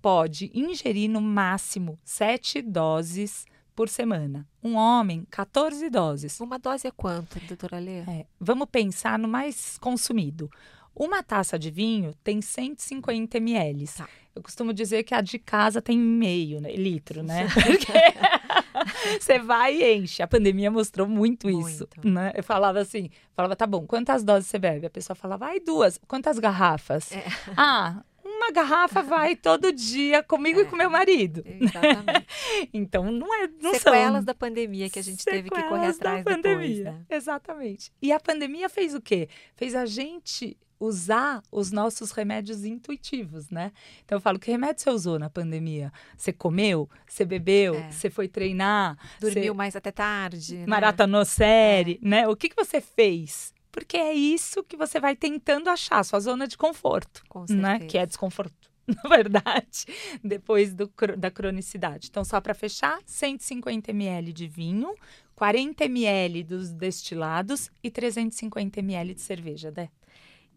[0.00, 3.44] pode ingerir no máximo sete doses
[3.78, 4.48] por semana.
[4.62, 6.40] Um homem, 14 doses.
[6.40, 7.98] Uma dose é quanto, doutora Lê?
[7.98, 10.50] É, vamos pensar no mais consumido.
[10.98, 13.86] Uma taça de vinho tem 150 ml.
[13.86, 14.08] Tá.
[14.34, 17.48] Eu costumo dizer que a de casa tem meio né, litro, né?
[17.54, 17.92] Porque
[19.20, 20.22] você vai e enche.
[20.22, 22.08] A pandemia mostrou muito isso, Muito.
[22.08, 22.32] né?
[22.34, 24.86] Eu falava assim, falava, tá bom, quantas doses você bebe?
[24.86, 25.98] A pessoa falava, ai, duas.
[26.06, 27.12] Quantas garrafas?
[27.12, 27.24] É.
[27.56, 31.42] Ah, uma garrafa vai todo dia comigo e com meu marido.
[31.46, 32.26] Exatamente.
[32.72, 35.98] Então não é, não Sequelas são da pandemia que a gente teve que correr Sequelas
[35.98, 36.84] da atrás depois, pandemia.
[36.84, 37.06] né?
[37.10, 37.92] Exatamente.
[38.00, 39.28] E a pandemia fez o quê?
[39.56, 43.72] Fez a gente usar os nossos remédios intuitivos, né?
[44.04, 45.92] Então eu falo, que remédio você usou na pandemia?
[46.16, 46.88] Você comeu?
[47.06, 47.74] Você bebeu?
[47.74, 47.90] É.
[47.90, 48.96] Você foi treinar?
[49.20, 50.66] Dormiu Você mais até tarde, né?
[50.66, 52.28] maratonou série, né?
[52.28, 53.52] O que, que você fez?
[53.70, 57.80] Porque é isso que você vai tentando achar, sua zona de conforto Com né?
[57.80, 59.86] Que é desconforto, na verdade,
[60.22, 62.08] depois do da cronicidade.
[62.10, 64.94] Então, só para fechar, 150 ml de vinho,
[65.34, 69.88] 40 ml dos destilados e 350 ml de cerveja, né?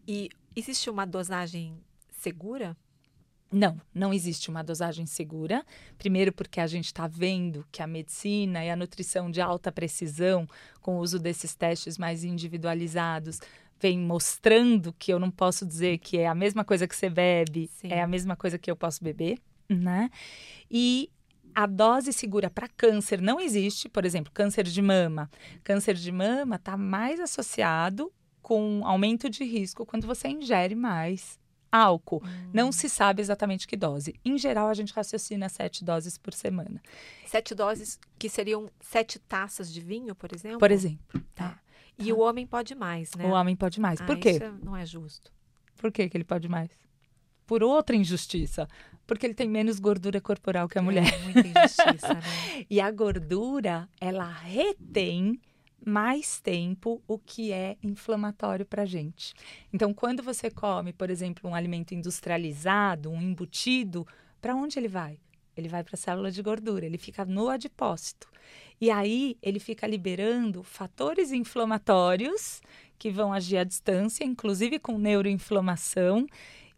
[0.06, 1.76] E existe uma dosagem
[2.10, 2.76] segura?
[3.52, 5.64] Não, não existe uma dosagem segura.
[5.98, 10.48] Primeiro, porque a gente está vendo que a medicina e a nutrição de alta precisão,
[10.80, 13.38] com o uso desses testes mais individualizados,
[13.78, 17.68] vem mostrando que eu não posso dizer que é a mesma coisa que você bebe,
[17.74, 17.88] Sim.
[17.88, 19.38] é a mesma coisa que eu posso beber,
[19.68, 20.08] né?
[20.70, 21.10] E
[21.54, 25.30] a dose segura para câncer não existe, por exemplo, câncer de mama.
[25.62, 28.10] Câncer de mama está mais associado
[28.42, 31.40] com aumento de risco quando você ingere mais
[31.72, 32.22] álcool.
[32.52, 34.14] Não se sabe exatamente que dose.
[34.22, 36.82] Em geral, a gente raciocina sete doses por semana.
[37.26, 40.58] Sete doses, que seriam sete taças de vinho, por exemplo?
[40.58, 41.24] Por exemplo.
[41.34, 41.58] Tá.
[41.98, 42.02] é.
[42.02, 43.24] E o homem pode mais, né?
[43.24, 44.00] O homem pode mais.
[44.00, 44.32] Ah, Por quê?
[44.32, 45.32] Isso não é justo.
[45.76, 46.70] Por que que ele pode mais?
[47.46, 48.68] Por outra injustiça.
[49.06, 51.12] Porque ele tem menos gordura corporal que a mulher.
[51.12, 52.22] É muita injustiça, né?
[52.68, 55.40] E a gordura, ela retém
[55.84, 59.34] mais tempo o que é inflamatório para gente.
[59.72, 64.06] Então, quando você come, por exemplo, um alimento industrializado, um embutido,
[64.40, 65.18] para onde ele vai?
[65.56, 68.28] Ele vai para a célula de gordura, ele fica no adipócito.
[68.80, 72.60] E aí ele fica liberando fatores inflamatórios
[72.98, 76.26] que vão agir à distância, inclusive com neuroinflamação,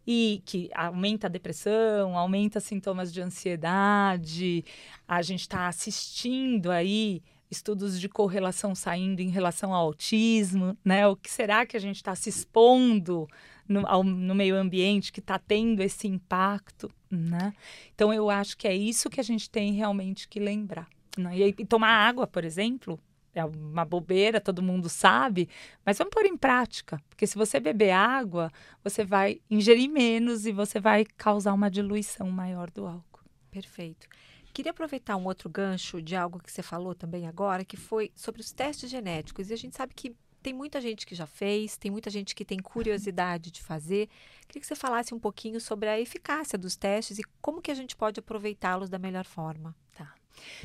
[0.07, 4.65] e que aumenta a depressão, aumenta sintomas de ansiedade.
[5.09, 7.23] A gente está assistindo aí
[7.57, 11.07] estudos de correlação saindo em relação ao autismo, né?
[11.07, 13.27] O que será que a gente está se expondo
[13.69, 17.53] no, ao- no meio ambiente que está tendo esse impacto, né?
[17.95, 20.89] Então eu acho que é isso que a gente tem realmente que lembrar.
[21.17, 21.39] né?
[21.39, 22.99] E, e tomar água, por exemplo,
[23.35, 25.49] é uma bobeira, todo mundo sabe,
[25.85, 28.51] mas vamos pôr em prática, porque se você beber água,
[28.83, 33.21] você vai ingerir menos e você vai causar uma diluição maior do álcool.
[33.51, 34.07] Perfeito.
[34.55, 38.41] Queria aproveitar um outro gancho de algo que você falou também agora, que foi sobre
[38.41, 39.51] os testes genéticos.
[39.51, 42.45] E a gente sabe que tem muita gente que já fez, tem muita gente que
[42.45, 44.09] tem curiosidade de fazer.
[44.47, 47.75] Queria que você falasse um pouquinho sobre a eficácia dos testes e como que a
[47.75, 49.75] gente pode aproveitá-los da melhor forma.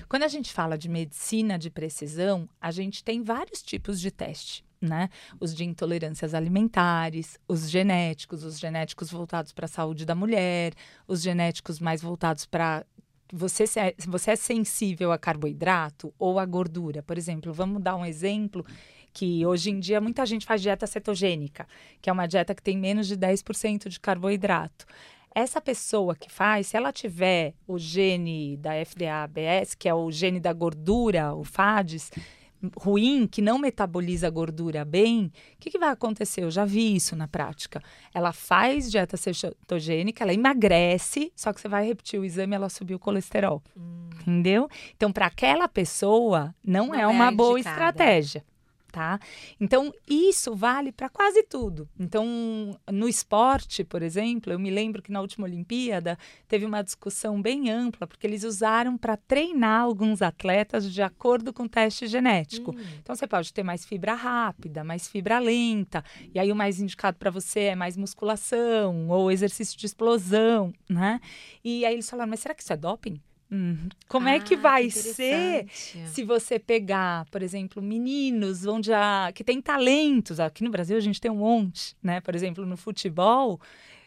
[0.08, 4.64] Quando a gente fala de medicina de precisão, a gente tem vários tipos de teste.
[4.82, 5.10] Né?
[5.42, 10.74] Os de intolerâncias alimentares, os genéticos, os genéticos voltados para a saúde da mulher,
[11.06, 12.86] os genéticos mais voltados para
[13.32, 17.04] você é, você é sensível a carboidrato ou a gordura.
[17.04, 18.66] Por exemplo, vamos dar um exemplo
[19.14, 21.68] que hoje em dia muita gente faz dieta cetogênica,
[22.02, 24.86] que é uma dieta que tem menos de 10% de carboidrato.
[25.34, 30.40] Essa pessoa que faz, se ela tiver o gene da FDA-ABS, que é o gene
[30.40, 32.12] da gordura, o FADES,
[32.78, 36.43] ruim, que não metaboliza a gordura bem, o que, que vai acontecer?
[36.43, 37.82] Eu já vi isso na prática.
[38.14, 42.97] Ela faz dieta cetogênica, ela emagrece, só que você vai repetir o exame ela subiu
[42.97, 43.62] o colesterol.
[44.22, 44.68] Entendeu?
[44.95, 47.76] Então, para aquela pessoa, não, Não é é uma a boa indicada.
[47.76, 48.43] estratégia.
[48.92, 49.20] Tá?
[49.60, 51.88] Então, isso vale para quase tudo.
[52.00, 52.26] Então,
[52.92, 56.18] no esporte, por exemplo, eu me lembro que na última Olimpíada
[56.48, 61.64] teve uma discussão bem ampla, porque eles usaram para treinar alguns atletas de acordo com
[61.64, 62.72] o teste genético.
[62.72, 62.80] Hum.
[63.02, 67.18] Então, você pode ter mais fibra rápida, mais fibra lenta, e aí o mais indicado
[67.18, 71.20] para você é mais musculação ou exercício de explosão, né?
[71.64, 73.22] E aí eles falaram, mas será que isso é doping?
[73.52, 78.66] Hum, como ah, é que ah, vai que ser se você pegar, por exemplo, meninos
[78.68, 80.39] onde a, que tem talentos?
[80.39, 82.22] Aqui no Brasil a gente tem um monte, né?
[82.22, 83.60] Por exemplo, no futebol,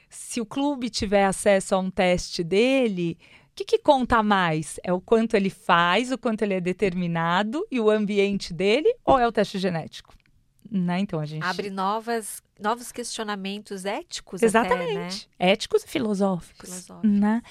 [0.08, 3.18] se o clube tiver acesso a um teste dele,
[3.50, 4.78] o que, que, conta mais?
[4.84, 9.18] É o quanto ele faz, o quanto ele é determinado e o ambiente dele, ou
[9.18, 10.14] é o teste genético?
[10.70, 11.00] Né?
[11.00, 15.10] Então a gente abre novas novos questionamentos éticos exatamente até, né?
[15.38, 17.10] éticos e filosóficos, filosóficos.
[17.10, 17.42] Né?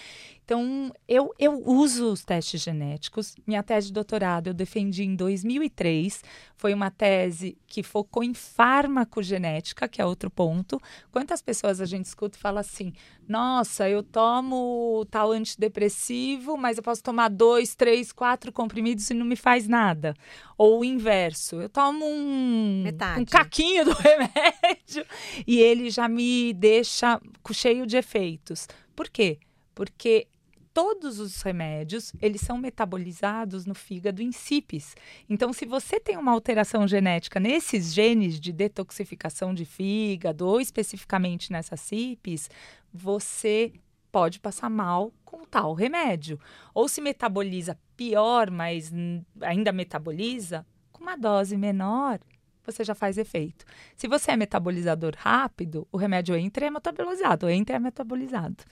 [0.44, 3.36] Então, eu, eu uso os testes genéticos.
[3.48, 6.24] Minha tese de doutorado eu defendi em 2003.
[6.56, 10.82] Foi uma tese que focou em farmacogenética, que é outro ponto.
[11.12, 12.92] Quantas pessoas a gente escuta e fala assim:
[13.28, 19.26] nossa, eu tomo tal antidepressivo, mas eu posso tomar dois, três, quatro comprimidos e não
[19.26, 20.14] me faz nada.
[20.58, 22.84] Ou o inverso: eu tomo um,
[23.18, 25.06] um caquinho do remédio
[25.48, 27.22] e ele já me deixa
[27.54, 28.68] cheio de efeitos.
[28.96, 29.40] Por quê?
[29.82, 30.28] Porque
[30.76, 34.96] todos os remédios, eles são metabolizados no fígado em CIPs.
[35.28, 41.52] Então, se você tem uma alteração genética nesses genes de detoxificação de fígado, ou especificamente
[41.52, 42.48] nessas CIPs,
[42.94, 43.74] você
[44.12, 46.40] pode passar mal com tal remédio.
[46.76, 48.94] Ou se metaboliza pior, mas
[49.42, 52.20] ainda metaboliza, com uma dose menor,
[52.64, 53.66] você já faz efeito.
[53.96, 58.64] Se você é metabolizador rápido, o remédio entra e é metabolizado, entra e é metabolizado.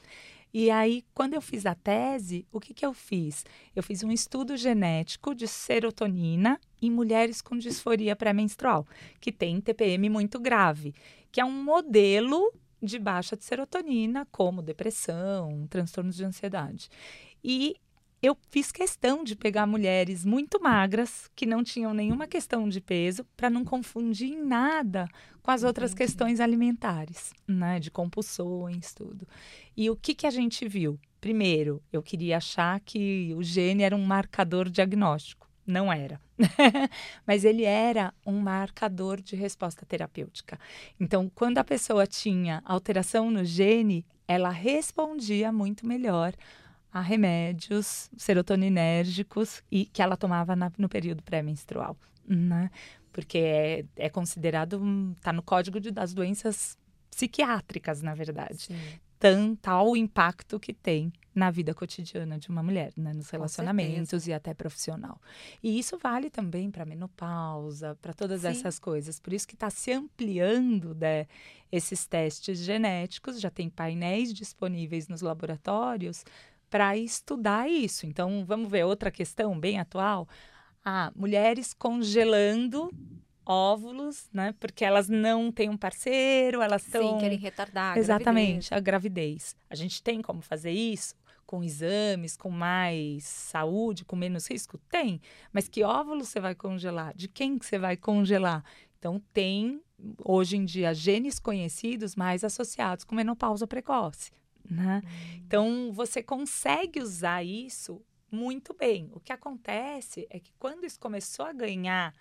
[0.54, 3.45] E aí, quando eu fiz a tese, o que, que eu fiz?
[3.76, 8.88] Eu fiz um estudo genético de serotonina em mulheres com disforia pré-menstrual,
[9.22, 10.95] que tem TPM muito grave,
[11.32, 16.89] que é um modelo de baixa de serotonina, como depressão, transtornos de ansiedade.
[17.43, 17.76] E
[18.22, 23.24] eu fiz questão de pegar mulheres muito magras, que não tinham nenhuma questão de peso,
[23.38, 25.08] para não confundir em nada
[25.50, 26.06] com as outras Entendi.
[26.06, 27.80] questões alimentares, né?
[27.80, 29.28] De compulsões, tudo.
[29.76, 31.00] E o que, que a gente viu?
[31.20, 35.50] Primeiro, eu queria achar que o gene era um marcador diagnóstico.
[35.66, 36.22] Não era.
[37.26, 40.60] Mas ele era um marcador de resposta terapêutica.
[41.00, 46.36] Então, quando a pessoa tinha alteração no gene, ela respondia muito melhor
[46.93, 51.97] a remédios serotoninérgicos e que ela tomava na, no período pré-menstrual,
[52.28, 52.70] né?
[53.12, 54.82] Porque é, é considerado,
[55.18, 56.78] está no código de, das doenças
[57.10, 58.64] psiquiátricas, na verdade.
[58.64, 58.80] Sim.
[59.20, 63.14] Tan, tal impacto que tem na vida cotidiana de uma mulher, né?
[63.14, 65.20] nos relacionamentos e até profissional.
[65.62, 68.47] E isso vale também para menopausa, para todas Sim.
[68.47, 69.20] essas coisas.
[69.20, 71.28] Por isso que está se ampliando né,
[71.70, 76.24] esses testes genéticos, já tem painéis disponíveis nos laboratórios
[76.70, 78.05] para estudar isso.
[78.05, 80.28] Então, vamos ver outra questão bem atual.
[80.84, 82.89] Ah, mulheres congelando
[83.45, 84.53] óvulos, né?
[84.59, 87.13] Porque elas não têm um parceiro, elas estão.
[87.13, 88.71] Sim, querem retardar a Exatamente, gravidez.
[88.71, 89.55] a gravidez.
[89.69, 91.15] A gente tem como fazer isso?
[91.47, 94.77] Com exames, com mais saúde, com menos risco?
[94.89, 95.19] Tem.
[95.51, 97.11] Mas que óvulo você vai congelar?
[97.15, 98.63] De quem que você vai congelar?
[98.99, 99.82] Então, tem,
[100.23, 104.32] hoje em dia, genes conhecidos mais associados com menopausa precoce.
[104.69, 105.01] Né?
[105.03, 105.41] Hum.
[105.47, 107.99] Então, você consegue usar isso
[108.32, 109.09] muito bem.
[109.13, 112.13] O que acontece é que quando isso começou a ganhar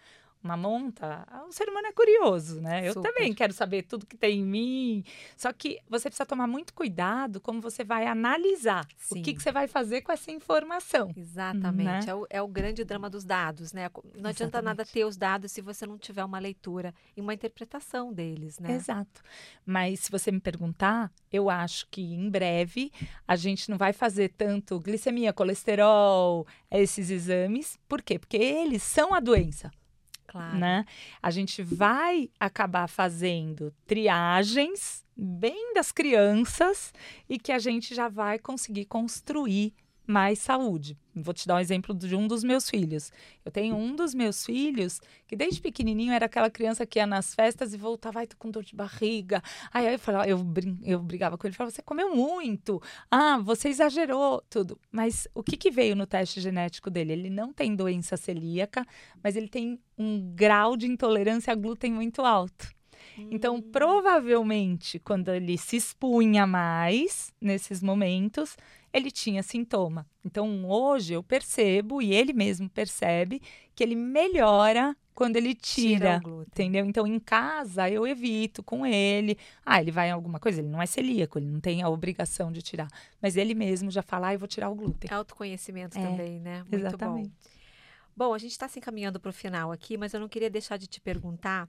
[0.43, 2.89] uma monta, o ser humano é curioso, né?
[2.89, 3.13] Eu Super.
[3.13, 5.05] também quero saber tudo que tem em mim.
[5.37, 9.21] Só que você precisa tomar muito cuidado como você vai analisar Sim.
[9.21, 11.13] o que, que, você vai fazer com essa informação.
[11.17, 12.07] Exatamente.
[12.07, 12.13] Né?
[12.13, 13.91] É, o, é, o, grande drama dos dados, né?
[13.93, 14.27] Não Exatamente.
[14.29, 18.59] adianta nada ter os dados se você não tiver uma leitura e uma interpretação deles,
[18.59, 18.73] né?
[18.73, 19.23] Exato.
[19.67, 22.93] Mas se você me perguntar, eu acho que em breve
[23.27, 27.79] a gente não vai fazer tanto glicemia, colesterol, esses exames.
[27.89, 28.19] Por quê?
[28.19, 29.71] Porque eles são a doença.
[30.29, 30.59] Claro.
[30.59, 30.85] Né?
[31.23, 36.93] A gente vai acabar fazendo triagens bem das crianças
[37.29, 39.75] e que a gente já vai conseguir construir
[40.09, 40.97] mais saúde.
[41.15, 43.13] Vou te dar um exemplo de um dos meus filhos.
[43.45, 47.35] Eu tenho um dos meus filhos que desde pequenininho era aquela criança que ia nas
[47.35, 49.43] festas e voltava, ai, tô com dor de barriga.
[49.71, 50.39] Aí, eu falava, eu,
[50.83, 52.81] eu brigava com ele, falava, você comeu muito.
[53.11, 54.81] Ah, você exagerou, tudo.
[54.91, 57.13] Mas o que, que veio no teste genético dele?
[57.13, 58.87] Ele não tem doença celíaca,
[59.23, 62.79] mas ele tem um grau de intolerância a glúten muito alto.
[63.31, 63.63] Então, hum.
[63.63, 68.57] provavelmente, quando ele se expunha mais nesses momentos,
[68.93, 70.07] ele tinha sintoma.
[70.25, 73.41] Então, hoje eu percebo, e ele mesmo percebe,
[73.75, 76.87] que ele melhora quando ele tira, tira entendeu?
[76.87, 79.37] Então, em casa, eu evito com ele.
[79.67, 82.53] Ah, ele vai em alguma coisa, ele não é celíaco, ele não tem a obrigação
[82.53, 82.89] de tirar.
[83.21, 85.11] Mas ele mesmo já fala, ah, eu vou tirar o glúten.
[85.13, 86.61] Autoconhecimento é, também, né?
[86.61, 87.29] Muito exatamente.
[87.29, 87.35] bom.
[88.17, 90.77] Bom, a gente está se encaminhando para o final aqui, mas eu não queria deixar
[90.77, 91.69] de te perguntar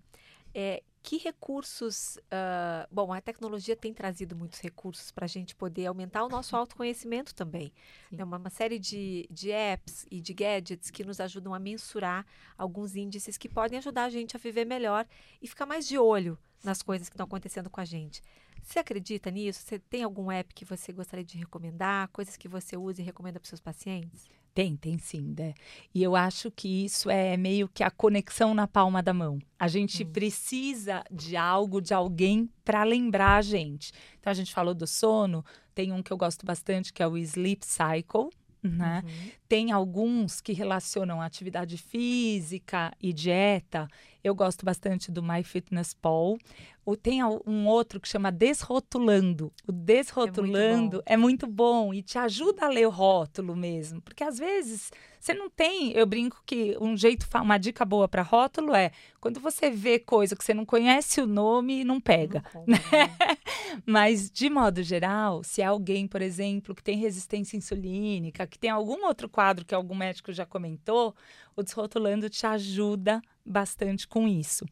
[0.54, 2.18] é, que recursos.
[2.18, 6.56] Uh, bom, a tecnologia tem trazido muitos recursos para a gente poder aumentar o nosso
[6.58, 7.72] autoconhecimento também.
[8.16, 12.26] É uma, uma, série de, de apps e de gadgets que nos ajudam a mensurar
[12.58, 15.06] alguns índices que podem ajudar a gente a viver melhor
[15.42, 18.22] e ficar mais de olho nas coisas que estão acontecendo com a gente.
[18.62, 19.62] Você acredita nisso?
[19.62, 22.10] Você tem algum app que você gostaria de recomendar?
[22.10, 24.28] Coisas que você usa e recomenda para seus pacientes?
[24.54, 25.54] Tem, tem sim, né?
[25.94, 29.40] E eu acho que isso é meio que a conexão na palma da mão.
[29.58, 30.12] A gente hum.
[30.12, 33.92] precisa de algo, de alguém para lembrar a gente.
[34.20, 37.18] Então a gente falou do sono, tem um que eu gosto bastante que é o
[37.18, 38.30] Sleep Cycle,
[38.62, 39.04] né?
[39.06, 39.32] Uhum.
[39.50, 43.88] Tem alguns que relacionam atividade física e dieta.
[44.24, 46.38] Eu gosto bastante do MyFitnessPal.
[46.86, 49.52] Ou tem um outro que chama Desrotulando.
[49.68, 54.02] O Desrotulando é muito, é muito bom e te ajuda a ler o rótulo mesmo,
[54.02, 55.92] porque às vezes você não tem.
[55.92, 60.36] Eu brinco que um jeito, uma dica boa para rótulo é quando você vê coisa
[60.36, 62.44] que você não conhece o nome, não pega.
[62.56, 62.80] Não né?
[63.86, 68.70] Mas de modo geral, se é alguém, por exemplo, que tem resistência insulínica, que tem
[68.70, 71.16] algum outro quadro que algum médico já comentou,
[71.56, 74.66] o desrotulando te ajuda bastante com isso.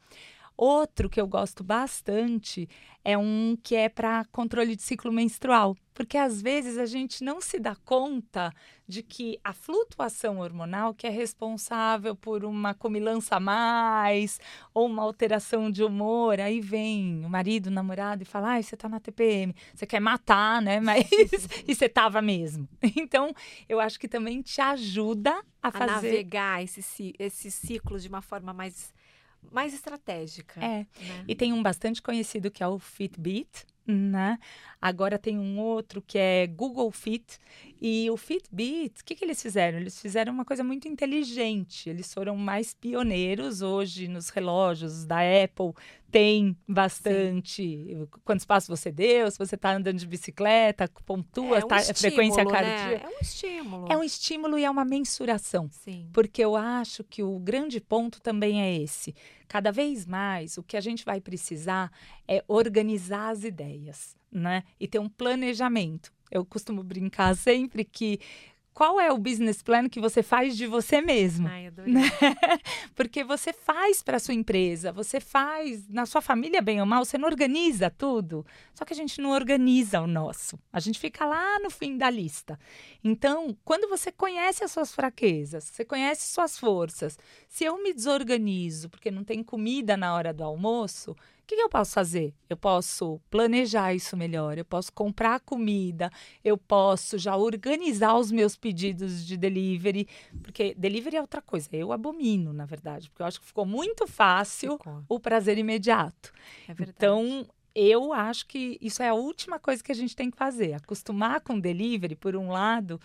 [0.58, 2.68] Outro que eu gosto bastante
[3.03, 7.39] é um que é para controle de ciclo menstrual, porque às vezes a gente não
[7.39, 8.51] se dá conta
[8.88, 14.39] de que a flutuação hormonal que é responsável por uma comilança a mais
[14.74, 18.74] ou uma alteração de humor, aí vem o marido, o namorado e fala: "Ai, você
[18.74, 20.80] está na TPM, você quer matar, né?
[20.82, 21.08] Mas
[21.68, 22.68] e você tava mesmo".
[22.95, 23.32] Então,
[23.70, 25.32] eu acho que também te ajuda
[25.62, 28.91] a, a fazer navegar esse esse ciclo de uma forma mais
[29.52, 30.64] mais estratégica.
[30.64, 30.80] É.
[30.80, 31.26] Né?
[31.28, 34.38] E tem um bastante conhecido que é o Fitbit, né?
[34.82, 37.40] Agora tem um outro que é Google Fit
[37.80, 39.80] e o Fitbit, o que, que eles fizeram?
[39.80, 41.90] Eles fizeram uma coisa muito inteligente.
[41.90, 45.74] Eles foram mais pioneiros hoje nos relógios da Apple.
[46.10, 48.08] Tem bastante Sim.
[48.24, 52.00] quantos passos você deu, se você está andando de bicicleta, pontua é um tá, estímulo,
[52.00, 52.52] frequência né?
[52.52, 53.06] cardíaca.
[53.06, 53.86] É um estímulo.
[53.90, 55.70] É um estímulo e é uma mensuração.
[55.72, 56.10] Sim.
[56.14, 59.14] Porque eu acho que o grande ponto também é esse.
[59.48, 61.92] Cada vez mais, o que a gente vai precisar
[62.28, 63.77] é organizar as ideias,
[64.32, 64.64] né?
[64.80, 66.12] E ter um planejamento.
[66.30, 68.20] Eu costumo brincar sempre que
[68.78, 71.48] qual é o business plan que você faz de você mesmo?
[71.48, 71.92] Ai, adorei.
[71.92, 72.04] Né?
[72.94, 77.18] Porque você faz para sua empresa, você faz na sua família bem ou mal, você
[77.18, 78.46] não organiza tudo.
[78.76, 80.60] Só que a gente não organiza o nosso.
[80.72, 82.60] A gente fica lá no fim da lista.
[83.04, 87.18] Então, quando você conhece as suas fraquezas, você conhece suas forças,
[87.50, 91.16] se eu me desorganizo porque não tem comida na hora do almoço,
[91.48, 92.34] que, que eu posso fazer?
[92.50, 96.12] Eu posso planejar isso melhor, eu posso comprar comida,
[96.43, 100.08] eu posso já organizar os meus pedidos de delivery,
[100.43, 104.06] porque delivery é outra coisa, eu abomino, na verdade, porque eu acho que ficou muito
[104.06, 105.04] fácil ficou.
[105.08, 106.34] o prazer imediato.
[106.68, 106.76] É.
[106.82, 110.74] Então, eu acho que isso é a última coisa que a gente tem que fazer.
[110.74, 113.00] Acostumar com delivery, por um lado,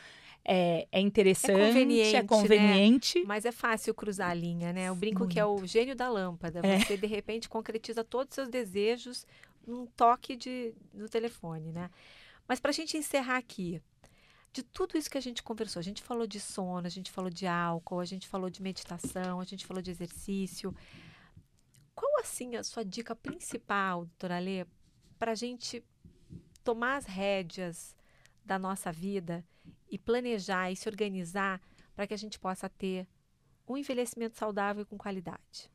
[0.45, 3.19] é, é interessante, é conveniente, é conveniente.
[3.21, 3.25] Né?
[3.27, 4.89] Mas é fácil cruzar a linha, né?
[4.89, 5.33] Eu brinco Muito.
[5.33, 6.61] que é o gênio da lâmpada.
[6.63, 6.81] É.
[6.81, 9.27] Você, de repente, concretiza todos os seus desejos
[9.67, 11.91] num toque de, no telefone, né?
[12.49, 13.81] Mas para a gente encerrar aqui,
[14.53, 17.31] de tudo isso que a gente conversou, a gente falou de sono, a gente falou
[17.31, 20.75] de álcool, a gente falou de meditação, a gente falou de exercício.
[21.95, 24.67] Qual, assim, a sua dica principal, doutora Lê,
[25.19, 25.85] para a gente
[26.65, 27.97] tomar as rédeas
[28.45, 29.45] da nossa vida
[29.93, 31.61] e planejar e se organizar
[31.95, 33.07] para que a gente possa ter
[33.69, 35.71] um envelhecimento saudável e com qualidade?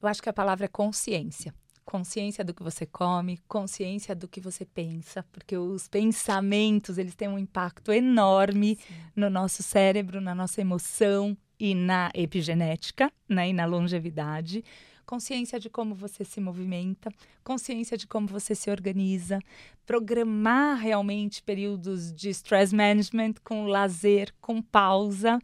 [0.00, 1.54] Eu acho que a palavra é consciência.
[1.84, 7.28] Consciência do que você come, consciência do que você pensa, porque os pensamentos, eles têm
[7.28, 8.94] um impacto enorme Sim.
[9.16, 14.62] no nosso cérebro, na nossa emoção e na epigenética, né, e na longevidade
[15.06, 17.10] consciência de como você se movimenta,
[17.44, 19.38] consciência de como você se organiza,
[19.86, 25.38] programar realmente períodos de stress management com lazer, com pausa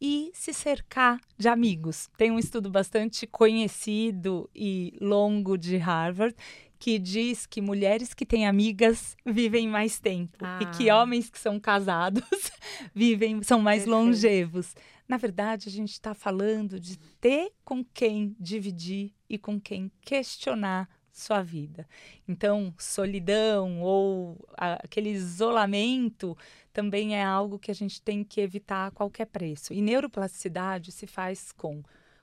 [0.00, 2.08] e se cercar de amigos.
[2.16, 6.34] Tem um estudo bastante conhecido e longo de Harvard
[6.78, 10.58] que diz que mulheres que têm amigas vivem mais tempo ah.
[10.60, 11.00] e que ah.
[11.00, 12.22] homens que são casados
[12.94, 13.96] vivem são mais Perfeito.
[13.96, 14.74] longevos.
[15.08, 20.88] Na verdade, a gente está falando de ter com quem dividir e com quem questionar
[21.14, 21.86] sua vida.
[22.26, 26.36] Então, solidão ou aquele isolamento
[26.72, 29.72] também é algo que a gente tem que evitar a qualquer preço.
[29.72, 31.82] E neuroplasticidade se faz com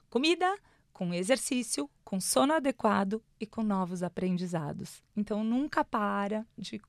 [0.09, 0.57] comida,
[0.91, 5.01] com exercício, com sono adequado e com novos aprendizados.
[5.15, 6.82] Então, nunca para de,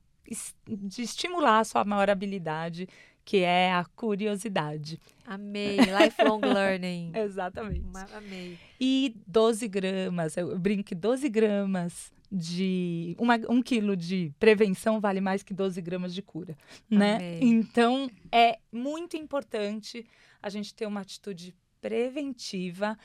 [0.66, 2.88] de estimular a sua maior habilidade,
[3.24, 5.00] que é a curiosidade.
[5.24, 7.12] Amei, lifelong learning.
[7.16, 7.82] Exatamente.
[8.14, 8.58] Amei.
[8.80, 15.20] E 12 gramas, eu brinco que 12 gramas de uma, um quilo de prevenção vale
[15.20, 16.56] mais que 12 gramas de cura,
[16.88, 17.16] né?
[17.16, 17.40] Amei.
[17.42, 20.06] Então é muito importante
[20.42, 22.96] a gente ter uma atitude preventiva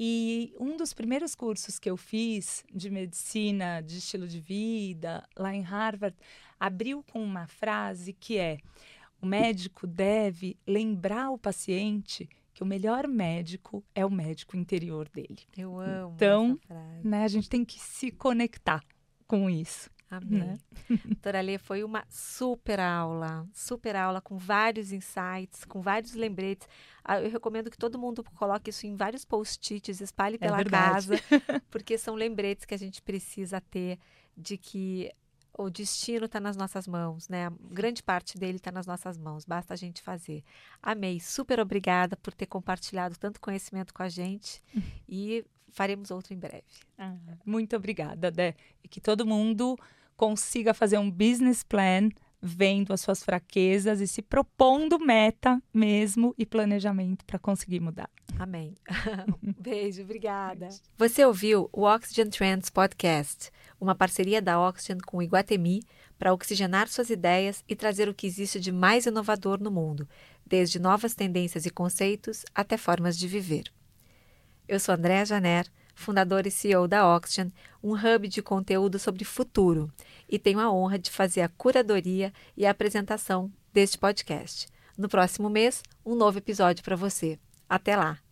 [0.00, 5.52] e um dos primeiros cursos que eu fiz de medicina, de estilo de vida, lá
[5.54, 6.16] em Harvard,
[6.58, 8.58] abriu com uma frase que é:
[9.20, 15.38] o médico deve lembrar o paciente que o melhor médico é o médico interior dele.
[15.56, 17.08] Eu amo então, essa frase.
[17.08, 18.82] Né, a gente tem que se conectar
[19.26, 19.90] com isso.
[20.10, 20.40] Amém.
[20.40, 20.58] Né?
[21.04, 26.66] Doutora Lê, foi uma super aula, super aula com vários insights, com vários lembretes.
[27.04, 31.08] Ah, eu recomendo que todo mundo coloque isso em vários post-its, espalhe É pela verdade.
[31.08, 31.14] casa,
[31.70, 33.98] porque são lembretes que a gente precisa ter
[34.36, 35.12] de que
[35.58, 37.50] o destino está nas nossas mãos, né?
[37.70, 40.44] Grande parte dele está nas nossas mãos, basta a gente fazer.
[40.80, 44.62] Amei, super obrigada por ter compartilhado tanto conhecimento com a gente
[45.08, 46.62] e faremos outro em breve.
[46.96, 48.54] Ah, muito obrigada, Dé.
[48.84, 49.76] E que todo mundo
[50.16, 52.08] consiga fazer um business plan
[52.40, 58.10] vendo as suas fraquezas e se propondo meta mesmo e planejamento para conseguir mudar.
[58.38, 58.74] Amém.
[59.58, 60.68] Beijo, obrigada.
[60.96, 65.82] Você ouviu o Oxygen Trends Podcast, uma parceria da Oxygen com o Iguatemi
[66.18, 70.08] para oxigenar suas ideias e trazer o que existe de mais inovador no mundo,
[70.44, 73.72] desde novas tendências e conceitos até formas de viver.
[74.66, 75.66] Eu sou Andréa Janer,
[75.98, 79.90] fundadora e CEO da Oxygen, um hub de conteúdo sobre futuro,
[80.28, 84.68] e tenho a honra de fazer a curadoria e a apresentação deste podcast.
[84.96, 87.38] No próximo mês, um novo episódio para você.
[87.68, 88.27] Até lá!